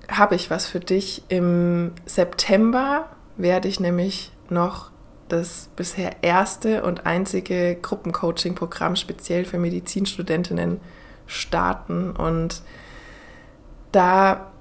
habe 0.09 0.35
ich 0.35 0.49
was 0.49 0.65
für 0.65 0.79
dich. 0.79 1.23
Im 1.29 1.91
September 2.05 3.09
werde 3.37 3.67
ich 3.67 3.79
nämlich 3.79 4.31
noch 4.49 4.91
das 5.27 5.69
bisher 5.75 6.23
erste 6.23 6.83
und 6.83 7.05
einzige 7.05 7.75
Gruppencoaching-Programm 7.75 8.95
speziell 8.95 9.45
für 9.45 9.59
Medizinstudentinnen 9.59 10.81
starten. 11.27 12.11
Und 12.11 12.63
da 13.91 14.51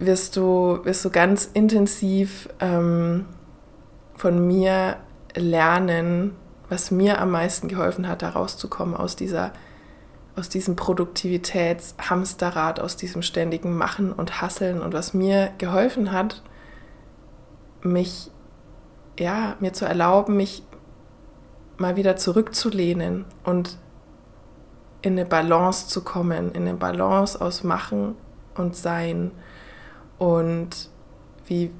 wirst 0.00 0.36
du, 0.36 0.80
wirst 0.82 1.04
du 1.04 1.10
ganz 1.10 1.48
intensiv 1.54 2.48
ähm, 2.60 3.26
von 4.16 4.46
mir 4.46 4.96
lernen, 5.36 6.36
was 6.72 6.90
mir 6.90 7.20
am 7.20 7.30
meisten 7.30 7.68
geholfen 7.68 8.08
hat, 8.08 8.22
da 8.22 8.30
rauszukommen 8.30 8.96
aus 8.96 9.14
dieser 9.14 9.52
aus 10.34 10.48
diesem 10.48 10.76
Produktivitätshamsterrad, 10.76 12.80
aus 12.80 12.96
diesem 12.96 13.20
ständigen 13.20 13.76
Machen 13.76 14.14
und 14.14 14.40
Hasseln. 14.40 14.80
Und 14.80 14.94
was 14.94 15.12
mir 15.12 15.50
geholfen 15.58 16.10
hat, 16.10 16.42
mich, 17.82 18.30
ja, 19.18 19.56
mir 19.60 19.74
zu 19.74 19.84
erlauben, 19.84 20.38
mich 20.38 20.62
mal 21.76 21.96
wieder 21.96 22.16
zurückzulehnen 22.16 23.26
und 23.44 23.76
in 25.02 25.12
eine 25.12 25.26
Balance 25.26 25.88
zu 25.88 26.02
kommen, 26.02 26.52
in 26.52 26.62
eine 26.62 26.78
Balance 26.78 27.38
aus 27.38 27.62
Machen 27.62 28.14
und 28.54 28.74
Sein. 28.74 29.32
Und 30.16 30.88
wie, 31.44 31.72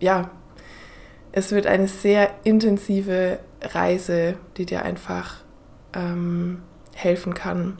ja, 0.00 0.28
es 1.30 1.52
wird 1.52 1.68
eine 1.68 1.86
sehr 1.86 2.30
intensive 2.42 3.38
Reise, 3.62 4.36
die 4.56 4.66
dir 4.66 4.82
einfach 4.82 5.36
ähm, 5.94 6.62
helfen 6.94 7.34
kann, 7.34 7.78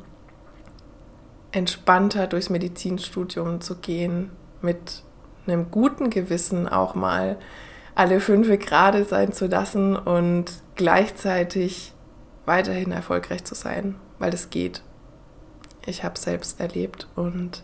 entspannter 1.51 2.27
durchs 2.27 2.51
Medizinstudium 2.51 3.61
zu 3.61 3.77
gehen, 3.77 4.31
mit 4.61 5.03
einem 5.47 5.71
guten 5.71 6.11
Gewissen 6.11 6.69
auch 6.69 6.95
mal 6.95 7.37
alle 7.95 8.21
fünf 8.21 8.49
Grade 8.65 9.05
sein 9.05 9.33
zu 9.33 9.47
lassen 9.47 9.97
und 9.97 10.63
gleichzeitig 10.77 11.93
weiterhin 12.47 12.93
erfolgreich 12.93 13.45
zu 13.45 13.55
sein, 13.55 13.97
weil 14.19 14.31
das 14.31 14.51
geht. 14.51 14.83
Ich 15.85 16.05
habe 16.05 16.15
es 16.15 16.23
selbst 16.23 16.61
erlebt 16.61 17.09
und 17.17 17.63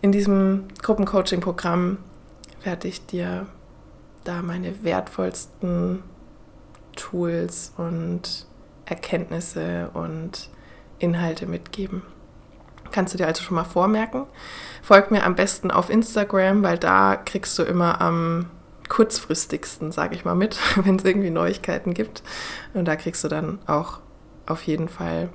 in 0.00 0.12
diesem 0.12 0.68
Gruppencoaching-Programm 0.82 1.98
werde 2.62 2.88
ich 2.88 3.04
dir 3.04 3.46
da 4.24 4.42
meine 4.42 4.82
wertvollsten 4.84 6.02
Tools 6.96 7.72
und 7.76 8.46
Erkenntnisse 8.86 9.90
und 9.94 10.50
Inhalte 10.98 11.46
mitgeben. 11.46 12.02
Kannst 12.90 13.14
du 13.14 13.18
dir 13.18 13.26
also 13.26 13.42
schon 13.42 13.54
mal 13.54 13.64
vormerken. 13.64 14.26
Folg 14.82 15.10
mir 15.10 15.24
am 15.24 15.36
besten 15.36 15.70
auf 15.70 15.90
Instagram, 15.90 16.62
weil 16.62 16.78
da 16.78 17.16
kriegst 17.16 17.58
du 17.58 17.62
immer 17.62 18.00
am 18.00 18.46
kurzfristigsten, 18.88 19.92
sage 19.92 20.14
ich 20.14 20.24
mal, 20.24 20.34
mit, 20.34 20.58
wenn 20.84 20.96
es 20.96 21.04
irgendwie 21.04 21.30
Neuigkeiten 21.30 21.94
gibt. 21.94 22.22
Und 22.74 22.86
da 22.86 22.96
kriegst 22.96 23.22
du 23.24 23.28
dann 23.28 23.58
auch 23.66 24.00
auf 24.46 24.62
jeden 24.64 24.88
Fall 24.88 25.30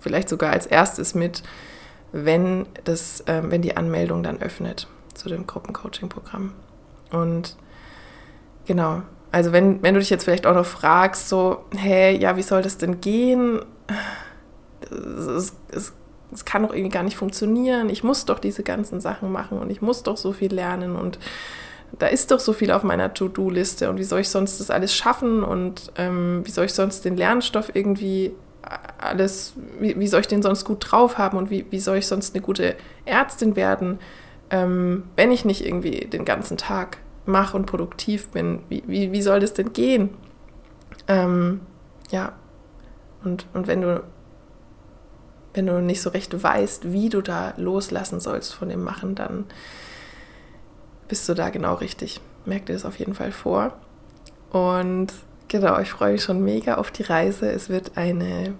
vielleicht 0.00 0.28
sogar 0.28 0.52
als 0.52 0.66
erstes 0.66 1.14
mit, 1.14 1.42
wenn, 2.12 2.66
das, 2.84 3.20
äh, 3.22 3.42
wenn 3.44 3.62
die 3.62 3.76
Anmeldung 3.76 4.22
dann 4.22 4.40
öffnet 4.40 4.86
zu 5.14 5.28
dem 5.28 5.46
Gruppencoaching-Programm. 5.46 6.52
Und 7.10 7.56
genau, 8.66 9.02
also 9.34 9.50
wenn, 9.50 9.82
wenn 9.82 9.94
du 9.94 10.00
dich 10.00 10.10
jetzt 10.10 10.22
vielleicht 10.22 10.46
auch 10.46 10.54
noch 10.54 10.64
fragst, 10.64 11.28
so, 11.28 11.64
hey, 11.76 12.16
ja, 12.16 12.36
wie 12.36 12.42
soll 12.42 12.62
das 12.62 12.78
denn 12.78 13.00
gehen? 13.00 13.60
Es, 14.92 15.52
es, 15.72 15.92
es 16.32 16.44
kann 16.44 16.62
doch 16.62 16.72
irgendwie 16.72 16.90
gar 16.90 17.02
nicht 17.02 17.16
funktionieren. 17.16 17.90
Ich 17.90 18.04
muss 18.04 18.26
doch 18.26 18.38
diese 18.38 18.62
ganzen 18.62 19.00
Sachen 19.00 19.32
machen 19.32 19.58
und 19.58 19.70
ich 19.70 19.82
muss 19.82 20.04
doch 20.04 20.16
so 20.16 20.32
viel 20.32 20.54
lernen 20.54 20.94
und 20.94 21.18
da 21.98 22.06
ist 22.06 22.30
doch 22.30 22.38
so 22.38 22.52
viel 22.52 22.70
auf 22.70 22.84
meiner 22.84 23.12
To-Do-Liste 23.12 23.90
und 23.90 23.98
wie 23.98 24.04
soll 24.04 24.20
ich 24.20 24.28
sonst 24.28 24.60
das 24.60 24.70
alles 24.70 24.94
schaffen 24.94 25.42
und 25.42 25.90
ähm, 25.96 26.42
wie 26.44 26.52
soll 26.52 26.66
ich 26.66 26.74
sonst 26.74 27.04
den 27.04 27.16
Lernstoff 27.16 27.74
irgendwie 27.74 28.36
alles, 28.98 29.54
wie, 29.80 29.98
wie 29.98 30.06
soll 30.06 30.20
ich 30.20 30.28
den 30.28 30.42
sonst 30.42 30.64
gut 30.64 30.92
drauf 30.92 31.18
haben 31.18 31.36
und 31.36 31.50
wie, 31.50 31.66
wie 31.70 31.80
soll 31.80 31.96
ich 31.96 32.06
sonst 32.06 32.36
eine 32.36 32.42
gute 32.42 32.76
Ärztin 33.04 33.56
werden, 33.56 33.98
ähm, 34.50 35.02
wenn 35.16 35.32
ich 35.32 35.44
nicht 35.44 35.66
irgendwie 35.66 36.06
den 36.06 36.24
ganzen 36.24 36.56
Tag 36.56 36.98
mache 37.26 37.56
und 37.56 37.66
produktiv 37.66 38.28
bin? 38.28 38.60
Wie, 38.68 38.82
wie, 38.86 39.12
wie 39.12 39.22
soll 39.22 39.40
das 39.40 39.54
denn 39.54 39.72
gehen? 39.72 40.10
Ähm, 41.08 41.60
ja, 42.10 42.32
und, 43.24 43.46
und 43.52 43.66
wenn 43.66 43.80
du 43.80 44.02
wenn 45.54 45.66
du 45.66 45.80
nicht 45.80 46.02
so 46.02 46.10
recht 46.10 46.42
weißt, 46.42 46.92
wie 46.92 47.08
du 47.08 47.22
da 47.22 47.54
loslassen 47.56 48.20
sollst 48.20 48.52
von 48.52 48.68
dem 48.68 48.82
Machen, 48.82 49.14
dann 49.14 49.44
bist 51.08 51.28
du 51.28 51.34
da 51.34 51.50
genau 51.50 51.74
richtig. 51.74 52.20
Merk 52.44 52.66
dir 52.66 52.72
das 52.72 52.84
auf 52.84 52.98
jeden 52.98 53.14
Fall 53.14 53.30
vor. 53.30 53.72
Und 54.50 55.12
genau, 55.48 55.78
ich 55.78 55.90
freue 55.90 56.12
mich 56.12 56.24
schon 56.24 56.42
mega 56.42 56.74
auf 56.74 56.90
die 56.90 57.04
Reise. 57.04 57.50
Es 57.50 57.68
wird 57.68 57.96
eine, 57.96 58.54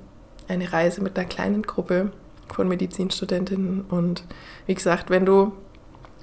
eine 0.46 0.72
Reise 0.72 1.02
mit 1.02 1.18
einer 1.18 1.28
kleinen 1.28 1.62
Gruppe 1.62 2.12
von 2.54 2.68
Medizinstudentinnen. 2.68 3.82
Und 3.82 4.24
wie 4.66 4.74
gesagt, 4.74 5.10
wenn 5.10 5.26
du, 5.26 5.52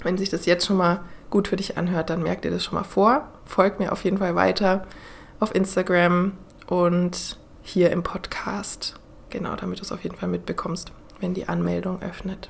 wenn 0.04 0.18
sich 0.18 0.30
das 0.30 0.46
jetzt 0.46 0.66
schon 0.66 0.78
mal 0.78 1.02
gut 1.32 1.48
für 1.48 1.56
dich 1.56 1.78
anhört, 1.78 2.12
dann 2.12 2.22
merk 2.22 2.44
dir 2.44 2.52
das 2.52 2.64
schon 2.64 2.76
mal 2.76 2.84
vor. 2.84 3.28
Folg 3.46 3.80
mir 3.80 3.92
auf 3.92 4.04
jeden 4.04 4.20
Fall 4.20 4.36
weiter 4.36 4.86
auf 5.40 5.56
Instagram 5.56 6.34
und 6.68 7.40
hier 7.64 7.90
im 7.90 8.04
Podcast. 8.04 9.00
Genau, 9.32 9.56
damit 9.56 9.80
du 9.80 9.84
es 9.84 9.92
auf 9.92 10.04
jeden 10.04 10.16
Fall 10.16 10.30
mitbekommst, 10.30 10.92
wenn 11.20 11.34
die 11.34 11.50
Anmeldung 11.50 12.02
öffnet. 12.02 12.50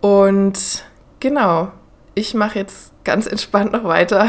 Und 0.00 0.84
genau, 1.20 1.70
ich 2.14 2.34
mache 2.34 2.58
jetzt 2.58 2.92
ganz 3.04 3.26
entspannt 3.26 3.72
noch 3.72 3.84
weiter 3.84 4.28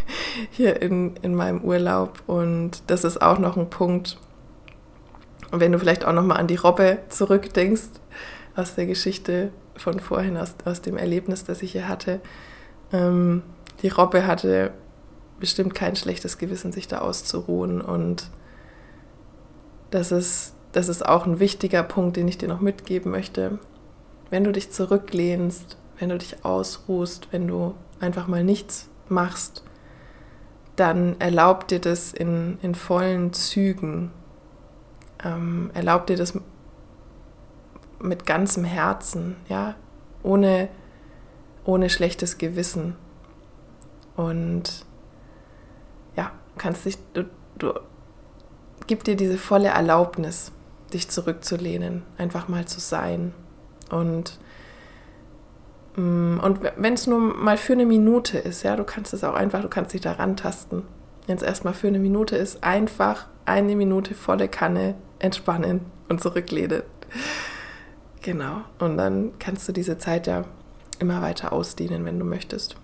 hier 0.50 0.82
in, 0.82 1.16
in 1.22 1.34
meinem 1.34 1.62
Urlaub. 1.62 2.22
Und 2.26 2.82
das 2.88 3.04
ist 3.04 3.22
auch 3.22 3.38
noch 3.38 3.56
ein 3.56 3.70
Punkt. 3.70 4.18
Wenn 5.50 5.72
du 5.72 5.78
vielleicht 5.78 6.04
auch 6.04 6.12
noch 6.12 6.24
mal 6.24 6.36
an 6.36 6.46
die 6.46 6.56
Robbe 6.56 6.98
zurückdenkst, 7.08 7.88
aus 8.56 8.74
der 8.74 8.86
Geschichte 8.86 9.52
von 9.78 10.00
vorhin, 10.00 10.36
aus, 10.36 10.54
aus 10.64 10.82
dem 10.82 10.96
Erlebnis, 10.96 11.44
das 11.44 11.62
ich 11.62 11.72
hier 11.72 11.88
hatte. 11.88 12.20
Ähm, 12.92 13.42
die 13.82 13.88
Robbe 13.88 14.26
hatte 14.26 14.72
bestimmt 15.40 15.74
kein 15.74 15.96
schlechtes 15.96 16.38
Gewissen, 16.38 16.72
sich 16.72 16.88
da 16.88 16.98
auszuruhen 16.98 17.80
und 17.80 18.30
das 19.90 20.12
ist, 20.12 20.54
das 20.72 20.88
ist 20.88 21.06
auch 21.06 21.26
ein 21.26 21.40
wichtiger 21.40 21.82
Punkt, 21.82 22.16
den 22.16 22.28
ich 22.28 22.38
dir 22.38 22.48
noch 22.48 22.60
mitgeben 22.60 23.10
möchte. 23.10 23.58
Wenn 24.30 24.44
du 24.44 24.52
dich 24.52 24.70
zurücklehnst, 24.70 25.78
wenn 25.98 26.10
du 26.10 26.18
dich 26.18 26.44
ausruhst, 26.44 27.28
wenn 27.30 27.48
du 27.48 27.74
einfach 28.00 28.26
mal 28.26 28.44
nichts 28.44 28.88
machst, 29.08 29.62
dann 30.76 31.16
erlaubt 31.20 31.70
dir 31.70 31.80
das 31.80 32.12
in, 32.12 32.58
in 32.62 32.74
vollen 32.74 33.32
Zügen. 33.32 34.12
Ähm, 35.24 35.70
erlaubt 35.74 36.08
dir 36.08 36.16
das 36.16 36.34
mit 38.00 38.26
ganzem 38.26 38.64
Herzen, 38.64 39.36
ja, 39.48 39.74
ohne, 40.22 40.68
ohne 41.64 41.90
schlechtes 41.90 42.38
Gewissen. 42.38 42.96
Und 44.16 44.84
ja, 46.16 46.32
kannst 46.56 46.84
dich, 46.84 46.98
du, 47.12 47.24
du 47.58 47.72
gib 48.86 49.04
dir 49.04 49.16
diese 49.16 49.38
volle 49.38 49.68
Erlaubnis, 49.68 50.52
dich 50.92 51.08
zurückzulehnen, 51.08 52.02
einfach 52.16 52.48
mal 52.48 52.66
zu 52.66 52.80
sein. 52.80 53.32
Und, 53.90 54.38
mm, 55.96 56.38
und 56.40 56.60
wenn 56.76 56.94
es 56.94 57.06
nur 57.06 57.20
mal 57.20 57.56
für 57.56 57.74
eine 57.74 57.86
Minute 57.86 58.38
ist, 58.38 58.62
ja, 58.62 58.76
du 58.76 58.84
kannst 58.84 59.14
es 59.14 59.24
auch 59.24 59.34
einfach, 59.34 59.62
du 59.62 59.68
kannst 59.68 59.92
dich 59.92 60.00
da 60.00 60.12
rantasten. 60.12 60.82
Wenn 61.26 61.36
es 61.36 61.42
erstmal 61.42 61.74
für 61.74 61.88
eine 61.88 61.98
Minute 61.98 62.36
ist, 62.36 62.64
einfach 62.64 63.26
eine 63.44 63.76
Minute 63.76 64.14
volle 64.14 64.48
Kanne 64.48 64.94
entspannen 65.18 65.82
und 66.08 66.22
zurücklehnen. 66.22 66.82
Genau. 68.28 68.60
Und 68.78 68.98
dann 68.98 69.38
kannst 69.38 69.66
du 69.66 69.72
diese 69.72 69.96
Zeit 69.96 70.26
ja 70.26 70.44
immer 70.98 71.22
weiter 71.22 71.50
ausdehnen, 71.50 72.04
wenn 72.04 72.18
du 72.18 72.26
möchtest. 72.26 72.76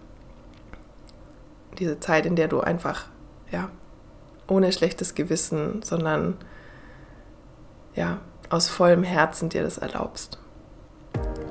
Diese 1.78 2.00
Zeit, 2.00 2.24
in 2.24 2.34
der 2.34 2.48
du 2.48 2.60
einfach, 2.60 3.08
ja, 3.50 3.68
ohne 4.48 4.72
schlechtes 4.72 5.14
Gewissen, 5.14 5.82
sondern 5.82 6.38
ja, 7.94 8.20
aus 8.48 8.70
vollem 8.70 9.02
Herzen 9.02 9.50
dir 9.50 9.62
das 9.62 9.76
erlaubst. 9.76 10.38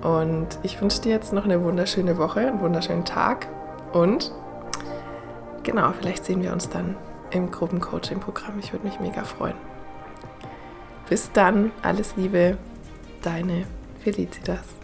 Und 0.02 0.48
ich 0.64 0.82
wünsche 0.82 1.04
dir 1.04 1.12
jetzt 1.12 1.32
noch 1.32 1.44
eine 1.46 1.64
wunderschöne 1.64 2.18
Woche, 2.18 2.40
einen 2.40 2.62
wunderschönen 2.62 3.06
Tag 3.06 3.48
und 3.92 4.32
genau, 5.62 5.92
vielleicht 5.92 6.26
sehen 6.26 6.42
wir 6.42 6.52
uns 6.52 6.68
dann 6.68 6.96
im 7.30 7.52
Gruppencoaching-Programm. 7.52 8.58
Ich 8.58 8.74
würde 8.74 8.88
mich 8.88 9.00
mega 9.00 9.24
freuen. 9.24 9.58
Bis 11.08 11.32
dann, 11.32 11.72
alles 11.84 12.16
Liebe, 12.16 12.58
deine 13.22 13.68
Felicitas. 14.04 14.83